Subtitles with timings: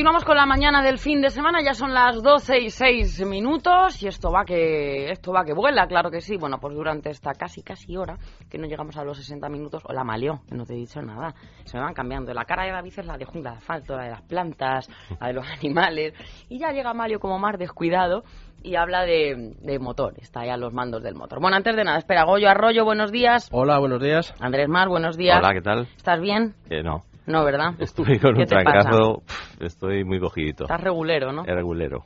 [0.00, 4.02] Continuamos con la mañana del fin de semana, ya son las 12 y 6 minutos
[4.02, 6.38] y esto va que esto va que vuela, claro que sí.
[6.38, 8.16] Bueno, pues durante esta casi casi hora,
[8.48, 11.02] que no llegamos a los 60 minutos, o la malió, que no te he dicho
[11.02, 11.34] nada,
[11.64, 12.32] se me van cambiando.
[12.32, 14.88] La cara de David es la de jungla de asfalto, la de las plantas,
[15.20, 16.14] la de los animales,
[16.48, 18.22] y ya llega Malio como más descuidado
[18.62, 21.42] y habla de, de motor, está ya los mandos del motor.
[21.42, 23.50] Bueno, antes de nada, espera, Goyo Arroyo, buenos días.
[23.52, 24.34] Hola, buenos días.
[24.40, 25.40] Andrés Mar, buenos días.
[25.40, 25.88] Hola, ¿qué tal?
[25.94, 26.54] ¿Estás bien?
[26.70, 27.02] Que no.
[27.26, 27.74] No, ¿verdad?
[27.78, 28.70] Estoy con ¿Qué un te pasa?
[28.80, 29.22] trancazo,
[29.60, 30.64] estoy muy cogidito.
[30.64, 31.42] Estás regulero, ¿no?
[31.42, 32.04] Es regulero.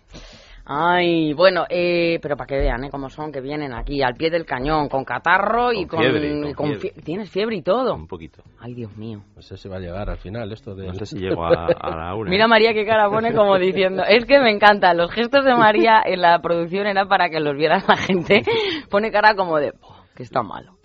[0.66, 2.88] Ay, bueno, eh, pero para que vean, ¿eh?
[2.90, 6.00] Cómo son, que vienen aquí al pie del cañón, con catarro y Con con...
[6.00, 6.88] fiebre, y con con fiebre.
[6.94, 7.94] fie- ¿Tienes fiebre y todo?
[7.94, 8.42] Un poquito.
[8.60, 9.20] Ay, Dios mío.
[9.36, 10.86] No sé si va a llegar al final esto de...
[10.86, 12.30] No sé si llego a, a la una.
[12.30, 16.00] Mira María qué cara pone como diciendo, es que me encanta, los gestos de María
[16.02, 18.42] en la producción era para que los viera la gente,
[18.88, 20.78] pone cara como de, "Oh, que está malo.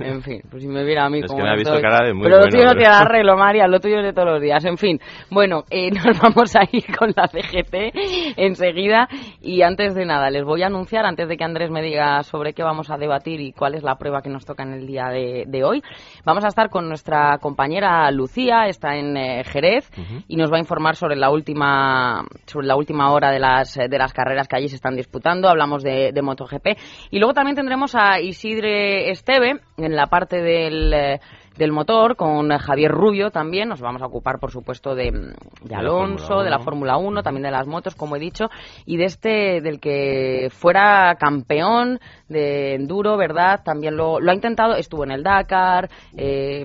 [0.00, 2.14] En fin, pues si me viera a mí Es que me ha visto cara de
[2.14, 4.40] muy Pero lo bueno, tuyo no tiene arreglo, María, lo tuyo es de todos los
[4.40, 4.64] días.
[4.64, 9.08] En fin, bueno, eh, nos vamos a ir con la CGT enseguida
[9.40, 12.52] y antes de nada les voy a anunciar, antes de que Andrés me diga sobre
[12.52, 15.08] qué vamos a debatir y cuál es la prueba que nos toca en el día
[15.08, 15.82] de, de hoy,
[16.24, 19.90] vamos a estar con nuestra compañera Lucía, está en eh, Jerez
[20.28, 23.88] y nos va a informar sobre la última sobre la última hora de las eh,
[23.88, 25.48] de las carreras que allí se están disputando.
[25.48, 26.66] Hablamos de, de MotoGP
[27.10, 31.20] y luego también tendremos a Isidre Esteve en la parte del eh,
[31.58, 33.68] del motor con Javier Rubio también.
[33.68, 36.64] Nos vamos a ocupar, por supuesto, de, mm, de Alonso, de la 1.
[36.64, 38.46] Fórmula 1, también de las motos, como he dicho,
[38.86, 41.98] y de este, del que fuera campeón
[42.28, 43.60] de enduro, ¿verdad?
[43.64, 46.64] También lo, lo ha intentado, estuvo en el Dakar, eh,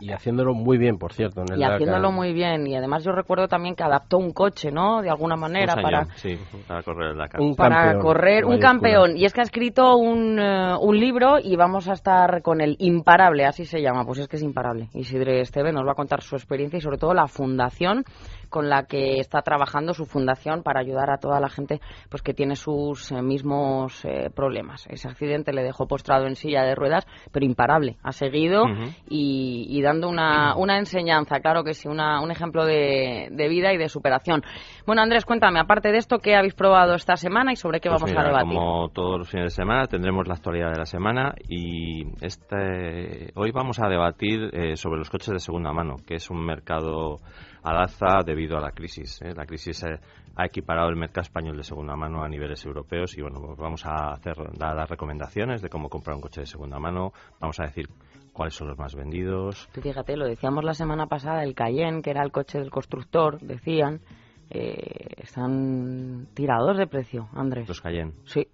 [0.00, 1.40] Y haciéndolo muy bien, por cierto.
[1.40, 1.76] En el y Dakar.
[1.76, 2.66] haciéndolo muy bien.
[2.66, 5.02] Y además yo recuerdo también que adaptó un coche, ¿no?
[5.02, 6.04] De alguna manera Un para...
[6.16, 7.40] señor, Sí, para correr el Dakar.
[7.40, 11.38] Un para campeón, correr un campeón y es que ha escrito un, eh, un libro
[11.42, 14.88] y vamos a estar con el imparable así se llama pues es que es imparable.
[14.94, 18.04] Isidre Esteve nos va a contar su experiencia y sobre todo la fundación
[18.48, 22.34] con la que está trabajando su fundación para ayudar a toda la gente pues que
[22.34, 24.86] tiene sus eh, mismos eh, problemas.
[24.88, 27.96] Ese accidente le dejó postrado en silla de ruedas pero imparable.
[28.02, 28.64] Ha seguido
[29.08, 33.72] y, y dando una, una enseñanza claro que sí una, un ejemplo de, de vida
[33.72, 34.42] y de superación.
[34.86, 38.00] Bueno Andrés cuéntame aparte de esto qué habéis probado esta semana y sobre qué Pues
[38.00, 40.86] vamos mira, a debatir Como todos los fines de semana tendremos la actualidad de la
[40.86, 46.14] semana y este hoy vamos a debatir eh, sobre los coches de segunda mano, que
[46.14, 47.18] es un mercado
[47.66, 49.20] al alza debido a la crisis.
[49.22, 49.34] ¿eh?
[49.34, 49.98] La crisis eh,
[50.36, 53.84] ha equiparado el mercado español de segunda mano a niveles europeos y bueno, pues vamos
[53.84, 57.12] a hacer dar las recomendaciones de cómo comprar un coche de segunda mano.
[57.40, 57.88] Vamos a decir
[58.32, 59.68] cuáles son los más vendidos.
[59.72, 64.00] Fíjate, lo decíamos la semana pasada, el Cayenne, que era el coche del constructor, decían,
[64.48, 67.66] eh, están tirados de precio, Andrés.
[67.66, 68.46] Los Cayenne, sí.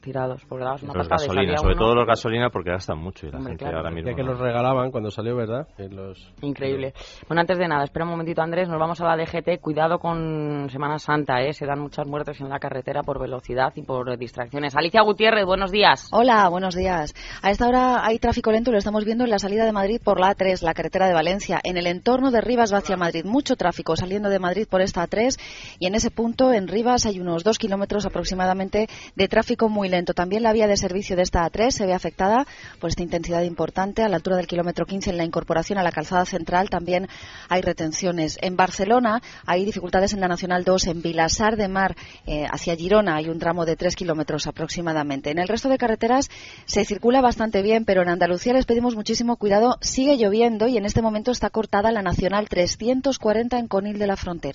[0.00, 1.82] Tirados, porque dabas una Los gasolina, sobre uno.
[1.82, 3.78] todo los gasolina porque gastan mucho y la Hombre, gente claro.
[3.78, 5.66] ahora mismo que los regalaban cuando salió, ¿verdad?
[5.78, 6.32] Los...
[6.42, 6.94] Increíble.
[7.28, 9.60] Bueno, antes de nada, espera un momentito, Andrés, nos vamos a la DGT.
[9.60, 11.52] Cuidado con Semana Santa, ¿eh?
[11.52, 14.74] Se dan muchas muertes en la carretera por velocidad y por distracciones.
[14.76, 16.08] Alicia Gutiérrez, buenos días.
[16.12, 17.14] Hola, buenos días.
[17.42, 20.18] A esta hora hay tráfico lento, lo estamos viendo en la salida de Madrid por
[20.18, 21.60] la A3, la carretera de Valencia.
[21.62, 25.06] En el entorno de Rivas va hacia Madrid, mucho tráfico saliendo de Madrid por esta
[25.06, 25.38] A3
[25.78, 30.14] y en ese punto, en Rivas, hay unos dos kilómetros aproximadamente de tráfico muy lento.
[30.14, 32.46] También la vía de servicio de esta A3 se ve afectada
[32.78, 34.02] por esta intensidad importante.
[34.02, 37.08] A la altura del kilómetro 15 en la incorporación a la calzada central también
[37.48, 38.38] hay retenciones.
[38.40, 41.96] En Barcelona hay dificultades en la Nacional 2, en Vilasar de Mar
[42.26, 45.30] eh, hacia Girona hay un tramo de 3 kilómetros aproximadamente.
[45.30, 46.30] En el resto de carreteras
[46.64, 49.76] se circula bastante bien, pero en Andalucía les pedimos muchísimo cuidado.
[49.80, 54.16] Sigue lloviendo y en este momento está cortada la Nacional 340 en Conil de la
[54.16, 54.54] Frontera.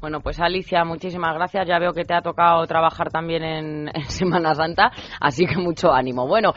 [0.00, 1.66] Bueno, pues Alicia, muchísimas gracias.
[1.66, 5.92] Ya veo que te ha tocado trabajar también en, en Semana Santa, así que mucho
[5.92, 6.26] ánimo.
[6.26, 6.52] Bueno,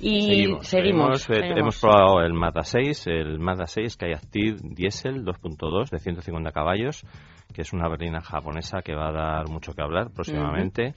[0.00, 0.66] y Seguimos.
[0.66, 1.28] seguimos.
[1.28, 5.98] Hemos, eh, hemos probado el Mazda 6, el Mazda 6 Sky Active Diesel 2.2 de
[5.98, 7.04] 150 caballos,
[7.52, 10.94] que es una berlina japonesa que va a dar mucho que hablar próximamente.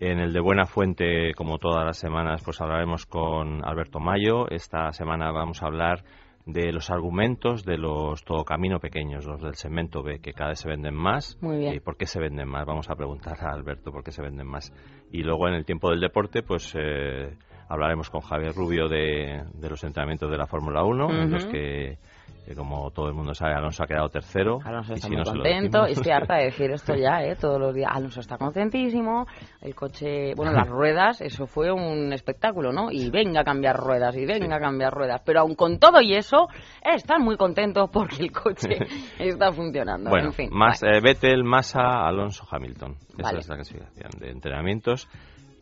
[0.00, 4.50] En el de Buena Fuente, como todas las semanas, pues hablaremos con Alberto Mayo.
[4.50, 6.02] Esta semana vamos a hablar
[6.46, 10.60] de los argumentos de los todo camino pequeños, los del segmento B, que cada vez
[10.60, 11.38] se venden más.
[11.40, 11.74] Muy bien.
[11.74, 12.66] ¿Y por qué se venden más?
[12.66, 14.72] Vamos a preguntar a Alberto por qué se venden más.
[15.12, 17.36] Y luego en el tiempo del deporte, pues eh,
[17.68, 21.98] hablaremos con Javier Rubio de, de los entrenamientos de la Fórmula 1, en los que,
[22.44, 24.58] que como todo el mundo sabe, Alonso ha quedado tercero.
[24.64, 25.86] Alonso y está si muy no contento.
[25.88, 27.36] Y estoy harta de decir esto ya, ¿eh?
[27.36, 27.90] Todos los días.
[27.94, 29.26] Alonso está contentísimo.
[29.60, 32.90] El coche, bueno, las ruedas, eso fue un espectáculo, ¿no?
[32.90, 35.22] Y venga a cambiar ruedas, y venga a cambiar ruedas.
[35.24, 36.48] Pero aun con todo y eso,
[36.82, 38.78] están muy contentos porque el coche
[39.18, 40.10] está funcionando.
[40.10, 40.48] Bueno, en fin.
[40.52, 40.96] más, Bueno.
[40.96, 42.96] eh, Vettel, Massa, Alonso, Hamilton.
[43.18, 43.38] Esa Vale.
[43.40, 45.08] es la clasificación de entrenamientos.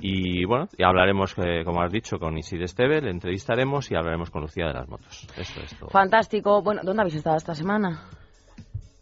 [0.01, 4.31] Y bueno, y hablaremos, eh, como has dicho, con Isid Esteve, le entrevistaremos y hablaremos
[4.31, 5.27] con Lucía de las motos.
[5.37, 5.91] Eso es todo.
[5.91, 6.63] Fantástico.
[6.63, 8.01] Bueno, ¿dónde habéis estado esta semana?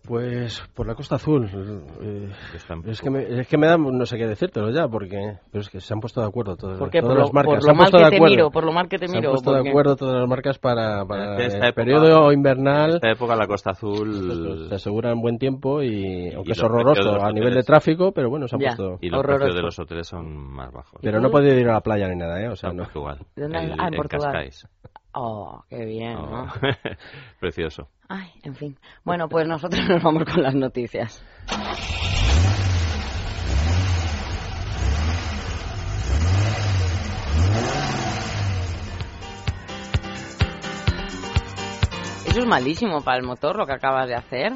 [0.06, 1.46] Pues por la Costa Azul.
[2.00, 2.28] eh,
[2.68, 5.62] en es, que me, es que me da no sé qué decírtelo ya, porque pero
[5.62, 7.54] es que se han puesto de acuerdo todas, por lo, las marcas.
[7.54, 8.34] por se lo mal que de te acuerdo.
[8.34, 9.32] miro, por lo mal que te se han miro.
[9.32, 12.94] puesto de acuerdo todas las marcas para, En el época- periodo En invernal.
[12.94, 17.32] esta época la Costa Azul Te aseguran buen tiempo y aunque los es horroroso a
[17.32, 18.68] nivel de tráfico, pero bueno, se han Ya.
[18.76, 18.98] puesto.
[19.00, 19.38] y los Horroroso.
[19.40, 21.00] precios de los hoteles son más bajos.
[21.02, 22.48] Pero no he podido ir a la playa ni nada, ¿eh?
[22.48, 22.84] O sea, en no.
[22.84, 23.18] Portugal.
[23.36, 23.58] ¿Dónde?
[23.58, 24.32] El- Ah, en Portugal.
[24.32, 24.68] Cascais.
[25.18, 26.52] Oh, qué bien, Oh, ¿no?
[27.40, 27.88] Precioso.
[28.06, 28.78] Ay, en fin.
[29.02, 31.24] Bueno, pues nosotros nos vamos con las noticias.
[42.26, 44.52] Eso es malísimo para el motor lo que acabas de hacer.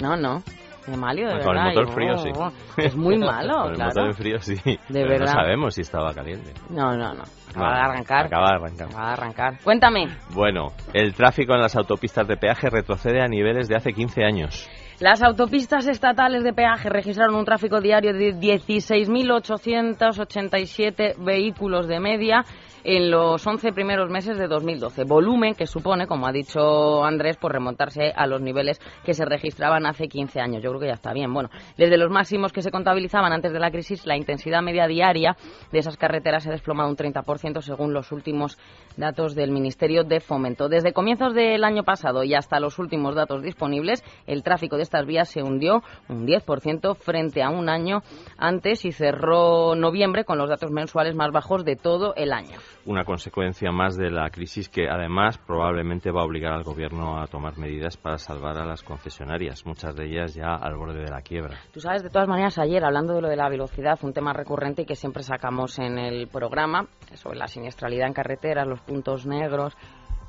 [0.00, 0.42] No, no.
[0.86, 1.82] De malio, de Con el verdad.
[1.82, 2.30] motor frío, sí.
[2.76, 3.92] Es muy malo, Con el claro.
[3.96, 4.54] motor frío, sí.
[4.92, 5.26] Pero verdad.
[5.26, 6.52] No sabemos si estaba caliente.
[6.70, 7.22] No, no, no.
[7.50, 8.26] Acaba No, de arrancar.
[8.26, 8.86] Acaba de arrancar.
[8.88, 9.58] Acaba de arrancar.
[9.64, 10.08] Cuéntame.
[10.34, 14.68] Bueno, el tráfico en las autopistas de peaje retrocede a niveles de hace 15 años.
[15.00, 22.44] Las autopistas estatales de peaje registraron un tráfico diario de 16.887 vehículos de media
[22.88, 25.02] en los 11 primeros meses de 2012.
[25.02, 29.86] Volumen que supone, como ha dicho Andrés, por remontarse a los niveles que se registraban
[29.86, 30.62] hace 15 años.
[30.62, 31.34] Yo creo que ya está bien.
[31.34, 35.36] Bueno, desde los máximos que se contabilizaban antes de la crisis, la intensidad media diaria
[35.72, 38.56] de esas carreteras se ha desplomado un 30% según los últimos
[38.96, 40.68] datos del Ministerio de Fomento.
[40.68, 45.06] Desde comienzos del año pasado y hasta los últimos datos disponibles, el tráfico de estas
[45.06, 48.02] vías se hundió un 10% frente a un año
[48.38, 52.56] antes y cerró noviembre con los datos mensuales más bajos de todo el año.
[52.86, 57.26] Una consecuencia más de la crisis que además probablemente va a obligar al gobierno a
[57.26, 61.20] tomar medidas para salvar a las concesionarias, muchas de ellas ya al borde de la
[61.20, 61.56] quiebra.
[61.72, 64.82] Tú sabes, de todas maneras, ayer, hablando de lo de la velocidad, un tema recurrente
[64.82, 69.76] y que siempre sacamos en el programa, sobre la siniestralidad en carreteras, los puntos negros,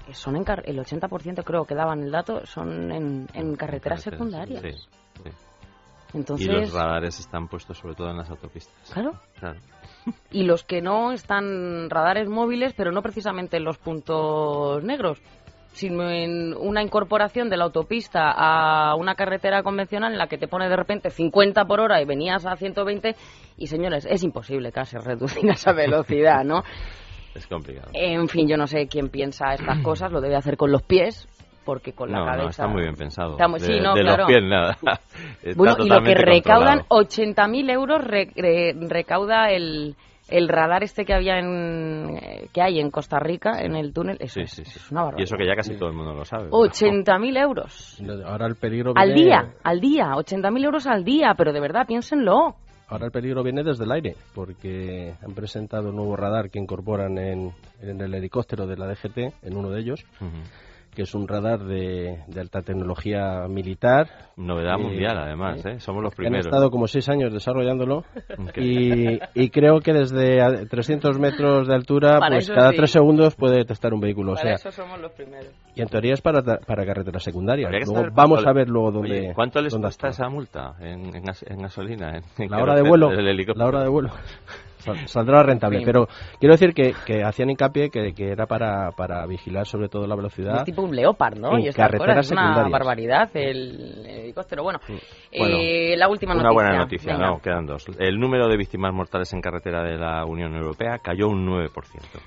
[0.08, 4.02] que son en car- el 80% creo que daban el dato, son en, en carreteras
[4.02, 4.62] secundarias.
[4.64, 4.72] Sí,
[5.24, 5.30] sí.
[6.14, 8.74] Entonces, Y los radares están puestos sobre todo en las autopistas.
[8.92, 9.60] claro, Claro.
[10.32, 15.22] y los que no están radares móviles, pero no precisamente en los puntos negros,
[15.74, 20.48] sino en una incorporación de la autopista a una carretera convencional en la que te
[20.48, 23.16] pone de repente 50 por hora y venías a 120
[23.58, 26.64] y señores, es imposible casi reducir esa velocidad, ¿no?
[27.36, 27.90] Es complicado.
[27.94, 31.28] En fin, yo no sé quién piensa estas cosas, lo debe hacer con los pies,
[31.68, 32.44] porque con la no, cabeza...
[32.44, 33.32] no, está muy bien pensado.
[33.34, 34.24] Está muy- sí, de no, de claro.
[34.24, 34.78] los pies nada.
[35.44, 37.52] Está Bueno, y lo que recaudan, controlado.
[37.52, 39.96] 80.000 euros re- re- recauda el,
[40.30, 44.18] el radar este que había en eh, que hay en Costa Rica, en el túnel.
[44.20, 44.80] Eso Sí, es, sí, sí.
[44.80, 45.20] es una barbaridad.
[45.20, 46.50] Y eso que ya casi todo el mundo lo sabe.
[46.50, 48.02] 80.000 euros.
[48.26, 51.86] Ahora el peligro Al viene- día, al día, 80.000 euros al día, pero de verdad,
[51.86, 52.56] piénsenlo.
[52.90, 57.18] Ahora el peligro viene desde el aire, porque han presentado un nuevo radar que incorporan
[57.18, 57.52] en,
[57.82, 60.06] en el helicóptero de la DGT, en uno de ellos.
[60.98, 64.08] Que es un radar de, de alta tecnología militar.
[64.36, 65.80] Novedad Eh, mundial, además, ¿eh?
[65.80, 66.48] Somos los que Han primeros.
[66.48, 68.04] estado como seis años desarrollándolo
[68.56, 72.78] y, y creo que desde a 300 metros de altura, Para pues cada sí.
[72.78, 74.32] tres segundos puede detectar un vehículo.
[74.32, 75.50] O Para sea, eso somos los primeros.
[75.76, 77.70] y en teoría es para, ta- para carreteras secundarias.
[77.72, 79.20] Luego saber vamos cuánto a ver luego dónde.
[79.20, 80.26] Oye, ¿Cuánto les dónde cuesta actúa.
[80.26, 82.18] esa multa en, en en gasolina?
[82.18, 83.12] En, en La hora de vuelo.
[83.56, 84.10] La hora de vuelo.
[84.80, 85.80] Sal- Saldrá rentable.
[85.80, 85.86] Sí.
[85.86, 86.08] Pero
[86.40, 90.16] quiero decir que, que hacían hincapié que, que era para, para vigilar sobre todo la
[90.16, 90.58] velocidad.
[90.58, 91.58] Es tipo un leopard, ¿no?
[91.58, 94.64] En y carreteras es una barbaridad el helicóptero.
[94.64, 94.80] Bueno,
[95.38, 96.54] Bueno, eh, la última Una noticia.
[96.64, 97.28] buena noticia, Venga.
[97.28, 97.86] no, quedan dos.
[98.00, 101.70] El número de víctimas mortales en carretera de la Unión Europea cayó un 9%.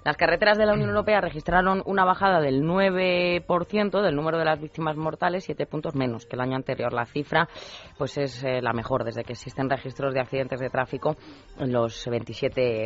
[0.04, 4.60] Las carreteras de la Unión Europea registraron una bajada del 9% del número de las
[4.60, 6.92] víctimas mortales, 7 puntos menos que el año anterior.
[6.92, 7.48] La cifra
[7.98, 11.16] pues es eh, la mejor desde que existen registros de accidentes de tráfico
[11.58, 12.30] en los 27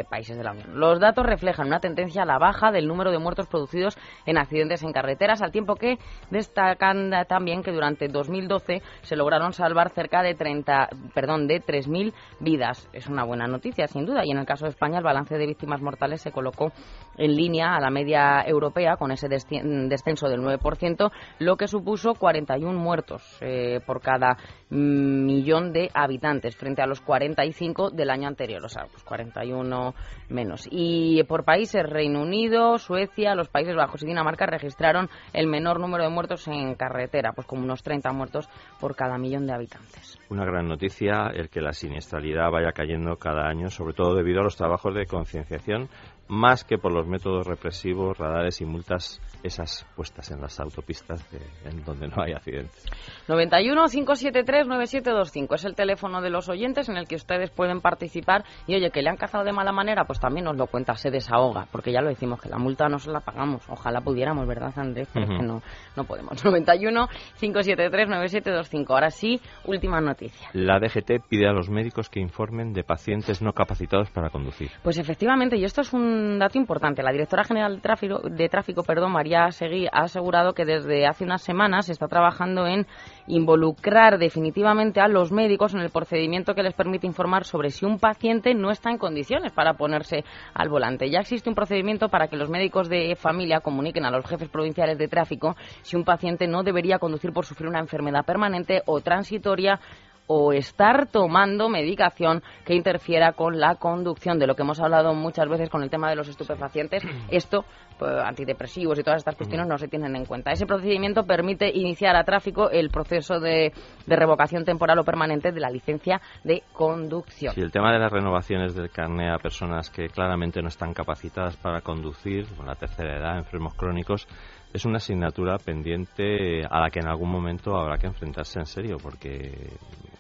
[0.08, 0.80] países de la Unión.
[0.80, 3.96] Los datos reflejan una tendencia a la baja del número de muertos producidos
[4.26, 5.98] en accidentes en carreteras, al tiempo que
[6.30, 12.88] destacan también que durante 2012 se lograron salvar cerca de 30, perdón, de 3.000 vidas.
[12.92, 15.46] Es una buena noticia, sin duda, y en el caso de España el balance de
[15.46, 16.72] víctimas mortales se colocó
[17.16, 22.78] en línea a la media europea con ese descenso del 9%, lo que supuso 41
[22.78, 24.36] muertos eh, por cada
[24.70, 29.94] millón de habitantes frente a los 45 del año anterior, o sea, pues 41
[30.28, 30.66] menos.
[30.70, 36.04] Y por países, Reino Unido, Suecia, los Países Bajos y Dinamarca registraron el menor número
[36.04, 38.48] de muertos en carretera, pues como unos 30 muertos
[38.80, 40.18] por cada millón de habitantes.
[40.30, 44.44] Una gran noticia el que la siniestralidad vaya cayendo cada año, sobre todo debido a
[44.44, 45.88] los trabajos de concienciación
[46.28, 51.24] más que por los métodos represivos, radares y multas, esas puestas en las autopistas
[51.64, 52.84] en donde no hay accidentes.
[53.28, 58.44] 91 573 9725 es el teléfono de los oyentes en el que ustedes pueden participar
[58.66, 61.10] y oye, que le han cazado de mala manera, pues también nos lo cuenta, se
[61.10, 64.72] desahoga, porque ya lo decimos que la multa no se la pagamos, ojalá pudiéramos, ¿verdad,
[64.76, 65.08] Andrés?
[65.12, 65.62] Pero es que no,
[65.96, 66.42] no podemos.
[66.44, 70.48] 91 573 9725 ahora sí, última noticia.
[70.52, 74.70] La DGT pide a los médicos que informen de pacientes no capacitados para conducir.
[74.82, 77.02] Pues efectivamente, y esto es un dato importante.
[77.02, 81.24] La directora general de tráfico, de tráfico perdón, María Seguí, ha asegurado que desde hace
[81.24, 82.86] unas semanas se está trabajando en
[83.26, 87.98] involucrar definitivamente a los médicos en el procedimiento que les permite informar sobre si un
[87.98, 91.10] paciente no está en condiciones para ponerse al volante.
[91.10, 94.98] Ya existe un procedimiento para que los médicos de familia comuniquen a los jefes provinciales
[94.98, 99.80] de tráfico si un paciente no debería conducir por sufrir una enfermedad permanente o transitoria
[100.26, 105.48] o estar tomando medicación que interfiera con la conducción, de lo que hemos hablado muchas
[105.48, 107.02] veces con el tema de los estupefacientes.
[107.30, 107.64] Esto,
[107.98, 110.50] pues, antidepresivos y todas estas cuestiones no se tienen en cuenta.
[110.50, 113.72] Ese procedimiento permite iniciar a tráfico el proceso de,
[114.06, 117.54] revocación temporal o permanente de la licencia de conducción.
[117.54, 121.56] Sí, el tema de las renovaciones del carné a personas que claramente no están capacitadas
[121.56, 124.26] para conducir, con la tercera edad, enfermos crónicos,
[124.74, 128.96] es una asignatura pendiente a la que en algún momento habrá que enfrentarse en serio,
[129.00, 129.70] porque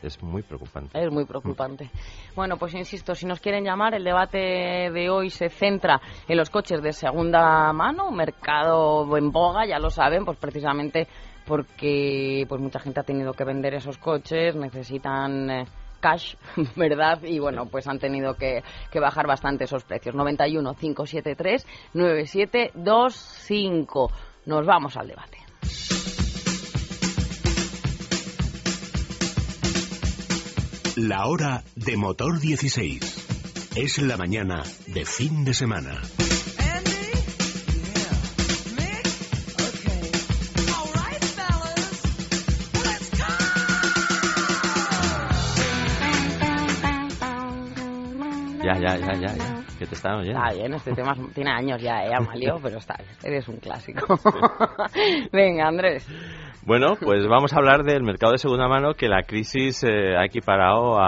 [0.00, 0.96] es muy preocupante.
[0.96, 1.90] Es muy preocupante.
[2.36, 6.50] Bueno, pues insisto, si nos quieren llamar, el debate de hoy se centra en los
[6.50, 11.08] coches de segunda mano, mercado en boga, ya lo saben, pues precisamente
[11.44, 15.64] porque pues mucha gente ha tenido que vender esos coches, necesitan eh,
[15.98, 16.36] cash,
[16.76, 17.24] ¿verdad?
[17.24, 20.14] Y bueno, pues han tenido que, que, bajar bastante esos precios.
[20.14, 24.12] 91 573 9725.
[24.46, 25.38] Nos vamos al debate.
[30.96, 33.72] La hora de motor 16.
[33.74, 36.00] Es la mañana de fin de semana.
[48.62, 49.53] Ya, ya, ya, ya, ya.
[49.78, 50.40] Que te están oyendo.
[50.40, 52.58] Está bien, este tema tiene años ya, ¿eh, Amalio?
[52.62, 54.18] Pero está bien, eres un clásico.
[55.32, 56.06] Venga, Andrés.
[56.66, 60.24] Bueno, pues vamos a hablar del mercado de segunda mano que la crisis eh, ha
[60.24, 60.98] equiparado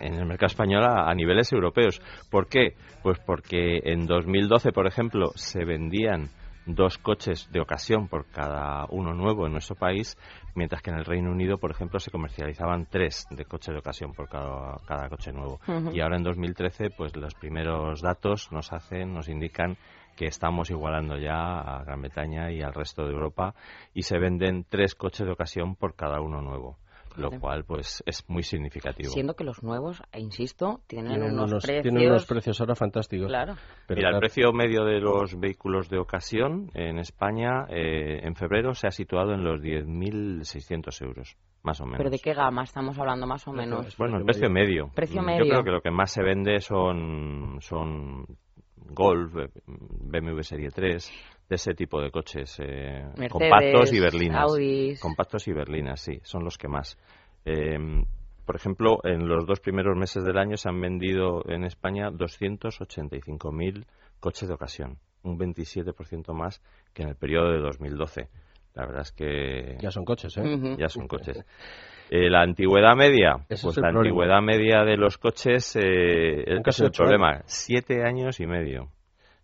[0.00, 2.00] en el mercado español a, niveles europeos.
[2.30, 2.74] ¿Por qué?
[3.02, 6.28] Pues porque en 2012, por ejemplo, se vendían
[6.74, 10.16] dos coches de ocasión por cada uno nuevo en nuestro país,
[10.54, 14.12] mientras que en el Reino Unido, por ejemplo, se comercializaban tres de coches de ocasión
[14.12, 15.60] por cada, coche nuevo.
[15.92, 19.76] Y ahora en 2013, pues los primeros datos nos hacen, nos indican
[20.16, 23.54] que estamos igualando ya a Gran Bretaña y al resto de Europa
[23.94, 26.76] y se venden tres coches de ocasión por cada uno nuevo
[27.16, 29.10] lo cual pues es muy significativo.
[29.10, 31.82] Siendo que los nuevos, insisto, tienen, unos, precios...
[31.82, 33.28] Tienen unos precios ahora fantásticos.
[33.28, 33.54] Claro.
[33.88, 38.86] Mira, el precio medio de los vehículos de ocasión en España eh, en febrero se
[38.86, 41.98] ha situado en los 10.600 euros, más o menos.
[41.98, 43.96] ¿Pero de qué gama estamos hablando, más o menos?
[43.96, 44.90] Bueno, el precio medio.
[44.94, 45.44] Precio medio.
[45.44, 48.26] Yo creo que lo que más se vende son, son
[48.76, 49.34] Golf,
[49.66, 51.12] BMW Serie 3,
[51.50, 54.38] de ese tipo de coches eh, compactos y berlinas.
[55.00, 56.96] Compactos y berlinas, sí, son los que más.
[57.44, 58.04] Em,
[58.46, 63.84] por ejemplo, en los dos primeros meses del año se han vendido en España 285.000
[64.20, 66.62] coches de ocasión, un 27% más
[66.94, 68.28] que en el periodo de 2012.
[68.74, 69.76] La verdad es que...
[69.80, 70.76] Ya son coches, ¿eh?
[70.78, 71.44] Ya son coches.
[72.10, 77.42] Eh, la antigüedad media, pues la antigüedad media de los coches eh, es el problema,
[77.46, 78.90] siete años y medio.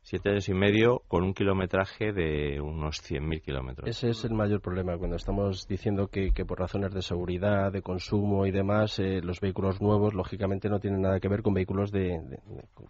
[0.09, 3.89] Siete años y medio con un kilometraje de unos 100.000 kilómetros.
[3.89, 8.47] Ese es el mayor problema cuando estamos diciendo que, por razones de seguridad, de consumo
[8.47, 12.21] y demás, eh, los vehículos nuevos lógicamente no tienen nada que ver con vehículos de,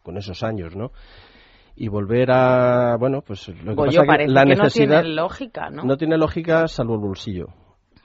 [0.02, 0.92] con esos años, ¿no?
[1.75, 5.85] y volver a bueno pues lo que pasa que la necesidad no tiene lógica no
[5.85, 7.49] no tiene lógica salvo el bolsillo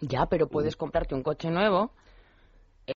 [0.02, 1.92] ya, pero puedes comprarte un coche nuevo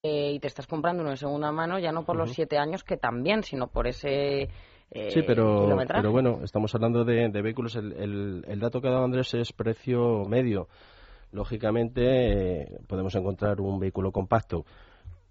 [0.01, 2.83] eh, y te estás comprando uno de segunda mano ya no por los siete años
[2.83, 4.49] que también, sino por ese
[4.95, 5.67] eh, Sí, pero,
[6.01, 7.75] pero bueno, estamos hablando de, de vehículos.
[7.75, 10.67] El, el- el dato que ha dado Andrés es precio medio.
[11.31, 14.65] Lógicamente, eh, podemos encontrar un vehículo compacto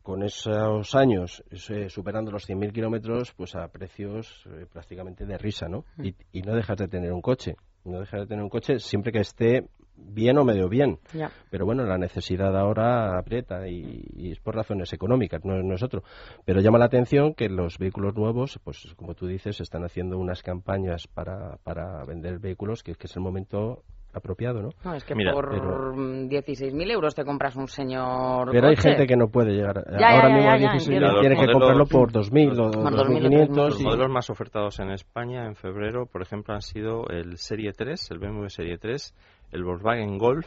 [0.02, 5.66] con esos años eh, superando los 100.000 kilómetros, pues a precios eh, prácticamente de risa,
[5.66, 5.84] ¿no?
[6.02, 7.56] Y, y no dejas de tener un coche.
[7.86, 10.98] No dejas de tener un coche siempre que esté bien o medio bien.
[11.12, 11.30] Ya.
[11.50, 16.02] Pero bueno, la necesidad ahora aprieta y, y es por razones económicas, no es nosotros.
[16.44, 20.42] Pero llama la atención que los vehículos nuevos, pues como tú dices, están haciendo unas
[20.42, 23.82] campañas para, para vender vehículos que, que es el momento
[24.16, 24.68] apropiado, ¿no?
[24.84, 28.90] No, es que Mira, por pero- 16.000 euros te compras un señor Pero hay coche.
[28.90, 29.84] gente que no puede llegar.
[29.98, 31.20] Ya, ahora ya, mismo ya, a ya, 16 entiendo.
[31.20, 33.56] tiene que comprarlo por 2.000 o Por 2.000 o 2.500.
[33.56, 38.12] Los modelos más ofertados en España en febrero, por ejemplo, han sido el Serie 3,
[38.12, 39.14] el BMW Serie 3,
[39.52, 40.46] el Volkswagen Golf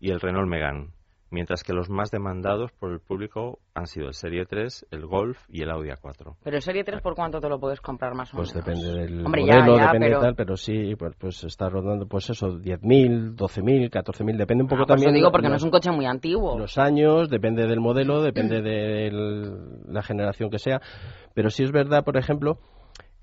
[0.00, 0.88] y el Renault Megane.
[1.28, 5.36] Mientras que los más demandados por el público han sido el Serie 3, el Golf
[5.48, 6.36] y el Audi A4.
[6.44, 8.64] Pero el Serie 3, ¿por cuánto te lo puedes comprar más o Pues menos?
[8.64, 10.20] depende del Hombre, ya, modelo, ya, depende pero...
[10.20, 14.68] de tal, pero sí, pues, pues está rondando, pues eso, 10.000, 12.000, 14.000, depende un
[14.68, 15.14] poco Ah, por eso también.
[15.14, 16.56] digo, porque no los- es un coche muy antiguo.
[16.56, 19.10] los años, depende del modelo, depende de
[19.88, 20.80] la generación que sea.
[21.34, 22.58] Pero sí es verdad, por ejemplo,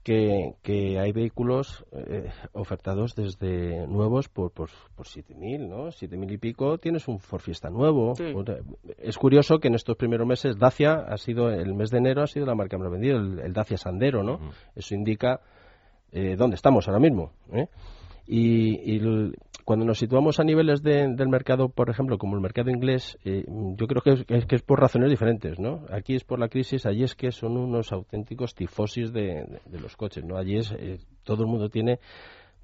[0.04, 5.88] que, que hay vehículos eh, ofertados desde nuevos por, por, por 7.000, ¿no?
[5.88, 8.14] 7.000 y pico, tienes un Ford Fiesta nuevo.
[8.16, 8.24] Sí.
[8.98, 12.28] Es curioso que en estos primeros meses Dacia ha sido, el mes de enero ha
[12.28, 14.40] sido la marca más vendida, el, el Dacia Sandero, ¿no?
[14.76, 15.40] Eso indica
[16.12, 17.32] eh, dónde estamos ahora mismo.
[17.52, 17.68] ¿eh?
[18.28, 22.42] Y, y el- cuando nos situamos a niveles de- del mercado, por ejemplo, como el
[22.42, 25.86] mercado inglés, eh, yo creo que es, que es- que es por razones diferentes, ¿no?
[25.90, 29.80] Aquí es por la crisis, allí es que son unos auténticos tifosis de, de- de
[29.80, 30.38] los coches, ¿no?
[30.38, 32.00] Allí es, eh, todo el mundo tiene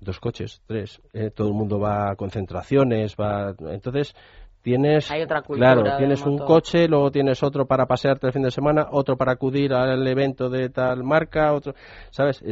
[0.01, 4.15] dos coches, tres, eh, todo el mundo va a concentraciones, va, entonces
[4.61, 8.43] tienes, Hay otra cultura claro, tienes un coche, luego tienes otro para pasearte el fin
[8.43, 11.73] de semana, otro para acudir al evento de tal marca, otro,
[12.11, 12.43] ¿sabes?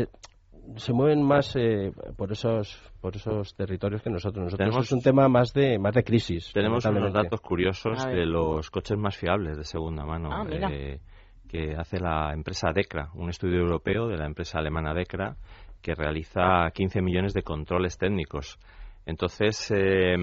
[0.75, 4.43] Se mueven más eh, por esos por esos territorios que nosotros.
[4.45, 6.51] Nosotros Tenemos- es un tema más de más de crisis.
[6.53, 10.99] Tenemos unos datos curiosos de los coches más fiables de segunda mano Ah, eh,
[11.47, 15.37] que hace la empresa Decra, un estudio europeo de la empresa alemana Decra
[15.81, 18.59] que realiza 15 millones de controles técnicos.
[19.05, 20.15] Entonces, eh,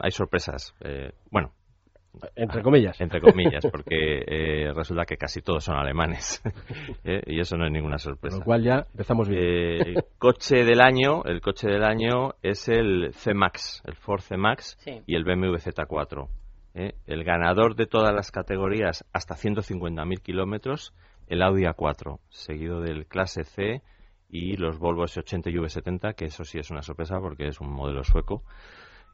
[0.00, 0.74] hay sorpresas.
[0.80, 1.52] Eh, bueno,
[2.34, 3.00] Entre comillas.
[3.00, 6.42] entre comillas, porque eh, resulta que casi todos son alemanes.
[7.04, 8.38] Eh, y eso no es ninguna Con sorpresa.
[8.38, 9.42] lo cual ya empezamos bien.
[9.44, 15.02] Eh, coche del año, el coche del año es el C-Max, el Ford C-Max Sí.
[15.06, 16.28] y el BMW Z4.
[16.74, 16.94] ¿eh?
[17.06, 20.94] El ganador de todas las categorías hasta 150.000 kilómetros,
[21.28, 23.82] el Audi A4, seguido del Clase C
[24.28, 27.70] y los Volvo S80 y V70, que eso sí es una sorpresa porque es un
[27.70, 28.42] modelo sueco.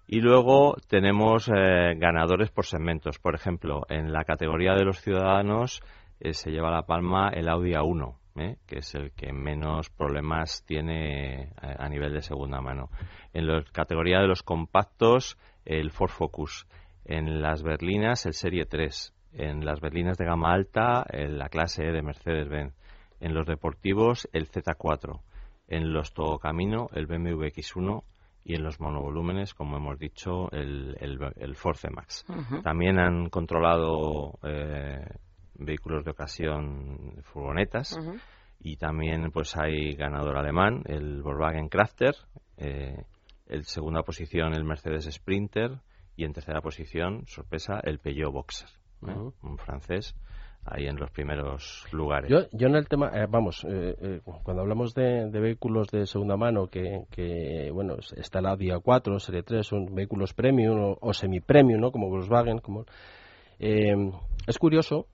[0.07, 3.19] Y luego tenemos eh, ganadores por segmentos.
[3.19, 5.81] Por ejemplo, en la categoría de los ciudadanos
[6.21, 8.57] eh, se lleva la palma el Audi A1, ¿eh?
[8.67, 12.91] que es el que menos problemas tiene eh, a nivel de segunda mano.
[13.33, 16.67] En la categoría de los compactos, el Ford Focus.
[17.05, 19.15] En las berlinas, el Serie 3.
[19.33, 22.75] En las berlinas de gama alta, el- la clase E de Mercedes-Benz.
[23.21, 25.21] En los deportivos, el Z4.
[25.69, 28.03] En los tocamino, el BMW X1
[28.45, 31.57] y en los monovolúmenes, como hemos dicho, el, el, el.
[32.29, 32.63] Ujú.
[32.63, 35.07] También han controlado eh,
[35.55, 37.99] vehículos de ocasión, furgonetas,
[38.59, 42.15] y también pues hay ganador alemán, el Volkswagen Crafter,
[42.57, 43.05] eh,
[43.47, 45.81] en segunda posición el Mercedes Sprinter
[46.17, 48.69] y en tercera posición, sorpresa, el Peugeot Boxer,
[49.07, 49.31] ¿eh?
[49.43, 50.15] Un francés,
[50.65, 52.31] ahí en los primeros lugares.
[52.31, 56.07] Yo, yo en el tema, eh, vamos, eh, eh, cuando hablamos de, de vehículos de
[56.07, 60.99] segunda mano, que, que, bueno, está la Audi A4, Serie 3, son vehículos premium o,
[61.01, 61.91] o semi-premium, ¿no?
[61.91, 62.85] Como Volkswagen, como...
[63.59, 63.95] eh,
[64.47, 65.07] es curioso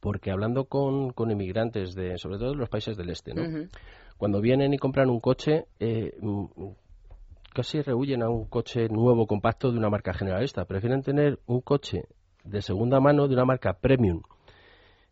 [0.00, 3.42] porque hablando con, con inmigrantes, de, sobre todo de los países del este, ¿no?
[4.16, 5.66] Cuando vienen y compran un coche,
[7.54, 10.64] casi rehuyen a un coche nuevo, compacto de una marca generalista.
[10.64, 12.04] Prefieren tener un coche
[12.44, 14.22] de segunda mano de una marca premium.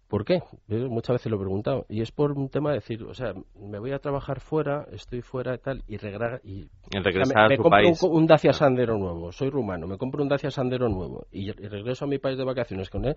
[0.08, 0.40] ¿Por qué?
[0.68, 1.84] Yo muchas veces lo he preguntado.
[1.90, 5.20] Y es por un tema de decir, o sea, me voy a trabajar fuera, estoy
[5.20, 7.78] fuera y tal, y, regra- y En o sea, regresar me, a me tu compro
[7.82, 8.02] país.
[8.02, 11.52] un, un Dacia Sandero nuevo, soy rumano, me compro un Dacia Sandero nuevo y, y
[11.52, 13.16] regreso a mi país de vacaciones con él,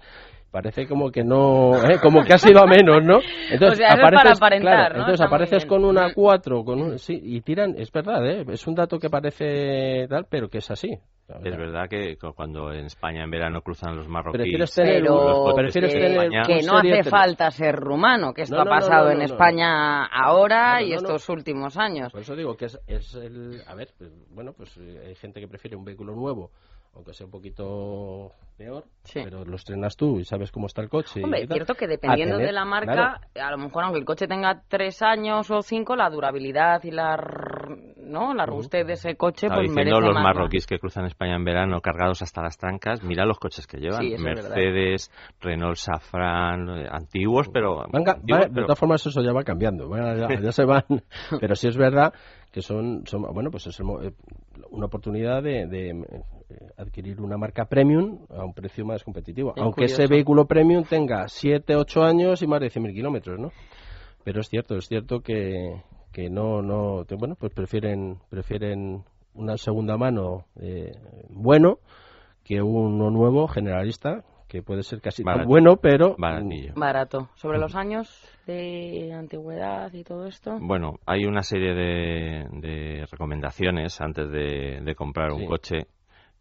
[0.51, 1.97] parece como que no, ¿eh?
[2.01, 3.19] como que ha sido a menos, ¿no?
[3.49, 4.99] Entonces, O sea, eso es para apareces- aparentar, claro, ¿no?
[5.03, 8.45] Entonces apareces con una 4, con un, sí, y tiran, es verdad, ¿eh?
[8.51, 10.89] es un dato que parece tal, pero que es así.
[11.43, 14.41] Es verdad que cu- cuando en España en verano cruzan los marroquíes...
[14.41, 15.93] Prefieres tener Pero un- coches prefieres
[16.47, 19.17] que, no hace falta ser rumano, que esto No, ha no, no, pasado no, en
[19.19, 19.33] no, no.
[19.33, 21.01] España ahora y no, no.
[21.01, 22.11] estos últimos años.
[22.11, 23.61] Por eso digo que es, es el...
[23.67, 26.51] A ver, pues, bueno, pues eh, hay gente que prefiere un vehículo nuevo,
[26.93, 29.21] aunque sea un poquito peor, Sí.
[29.23, 31.21] pero lo estrenas tú y sabes cómo está el coche.
[31.21, 33.99] y Hombre, es cierto que dependiendo tener- de la marca, claro, a lo mejor aunque
[33.99, 37.17] el coche tenga tres años o cinco, la durabilidad y la,
[37.97, 38.33] ¿no?
[38.33, 41.35] la robustez de ese coche Estaba pues diciendo merece los más, marroquíes que cruzan España
[41.37, 44.01] en verano cargados hasta las trancas, mira los coches que llevan.
[44.01, 44.15] Sí.
[44.19, 47.85] Mercedes, Renault Safran, eh, antiguos, pero...
[47.91, 50.65] Van ca- antiguos, va- de todas formas eso ya va cambiando, va- ya, ya se
[50.65, 50.83] van,
[51.39, 52.13] pero sí es verdad
[52.51, 54.11] que son, son bueno, pues es el mo- eh,
[54.71, 56.05] una oportunidad de, de,
[56.77, 61.27] adquirir una marca premium a un precio más competitivo, Es aunque ese vehículo premium tenga
[61.27, 63.51] 7, 8 años y más de 100.000 kilómetros, ¿no?
[64.23, 69.57] Pero es cierto, es cierto que, que no, no, que, bueno, pues prefieren, prefieren una
[69.57, 70.91] segunda mano eh,
[71.29, 71.79] bueno
[72.43, 75.47] que uno nuevo generalista que puede ser casi tan Barato.
[75.47, 76.73] bueno, pero Baratillo.
[76.75, 77.29] Barato.
[77.35, 78.09] Sobre los años
[78.45, 80.57] de antigüedad y todo esto.
[80.59, 85.87] Bueno, hay una serie de, de recomendaciones antes de, de comprar un coche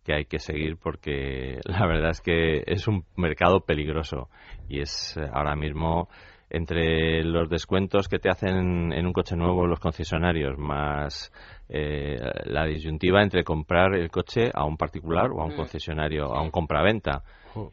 [0.04, 4.28] que hay que seguir porque la verdad es que es un mercado peligroso
[4.68, 6.08] y es eh, ahora mismo
[6.52, 11.32] entre los descuentos que te hacen en un coche nuevo los concesionarios más
[11.68, 15.56] eh, la disyuntiva entre comprar el coche a un particular o a un Mm.
[15.56, 17.22] concesionario, a un compraventa.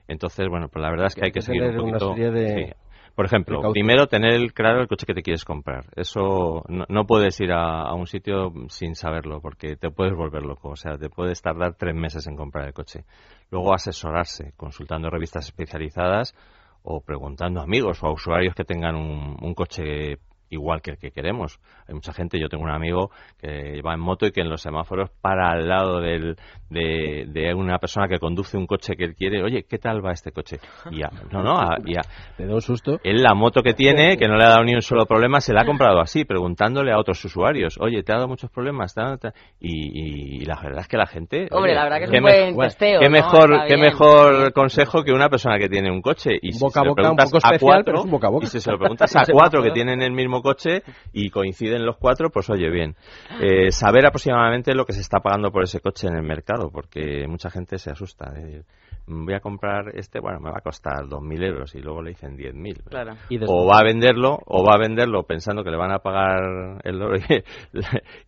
[0.07, 2.13] Entonces, bueno, pues la verdad es que hay que Hay que seguir un una poquito.
[2.15, 2.73] serie de sí.
[3.17, 5.85] Por ejemplo, primero tener claro el coche que te quieres comprar.
[5.95, 10.43] Eso no, no puedes ir a, a un sitio sin saberlo porque te puedes volver
[10.43, 10.69] loco.
[10.69, 13.05] O sea, te puedes tardar tres meses en comprar el coche.
[13.49, 16.35] Luego asesorarse, consultando revistas especializadas
[16.83, 20.97] o preguntando a amigos o a usuarios que tengan un, un coche igual que el
[20.97, 21.59] que queremos.
[21.87, 24.61] Hay mucha gente, yo tengo un amigo que va en moto y que en los
[24.61, 26.35] semáforos para al lado del,
[26.69, 30.11] de, de una persona que conduce un coche que él quiere, oye, ¿qué tal va
[30.11, 30.57] este coche?
[30.91, 32.01] Y ya, no, no, a- y a-
[32.35, 32.99] te da un susto.
[33.03, 35.53] él la moto que tiene, que no le ha dado ni un solo problema, se
[35.53, 38.93] la ha comprado así, preguntándole a otros usuarios, oye, ¿te ha dado muchos problemas?
[38.93, 41.47] ¿Te ha dado- te ha-?" Y, y la verdad es que la gente...
[41.51, 42.99] Hombre, oye, la verdad que es qué un me- buen bueno, testeo.
[42.99, 46.81] Qué mejor, qué mejor consejo que una persona que tiene un coche y si boca
[46.81, 48.45] se a boca un poco a especial, cuatro, pero es un boca a boca.
[48.45, 51.97] y si se lo preguntas a cuatro que tienen el mismo coche y coinciden los
[51.97, 52.95] cuatro, pues oye bien.
[53.41, 57.25] Eh, saber aproximadamente lo que se está pagando por ese coche en el mercado, porque
[57.27, 58.31] mucha gente se asusta.
[58.31, 58.63] de decir,
[59.07, 62.09] "Mm, voy a comprar este, bueno, me va a costar 2.000 euros y luego le
[62.09, 62.83] dicen 10.000.
[62.89, 63.13] Claro.
[63.47, 67.01] O va a venderlo, o va a venderlo pensando que le van a pagar el
[67.01, 67.43] oro y-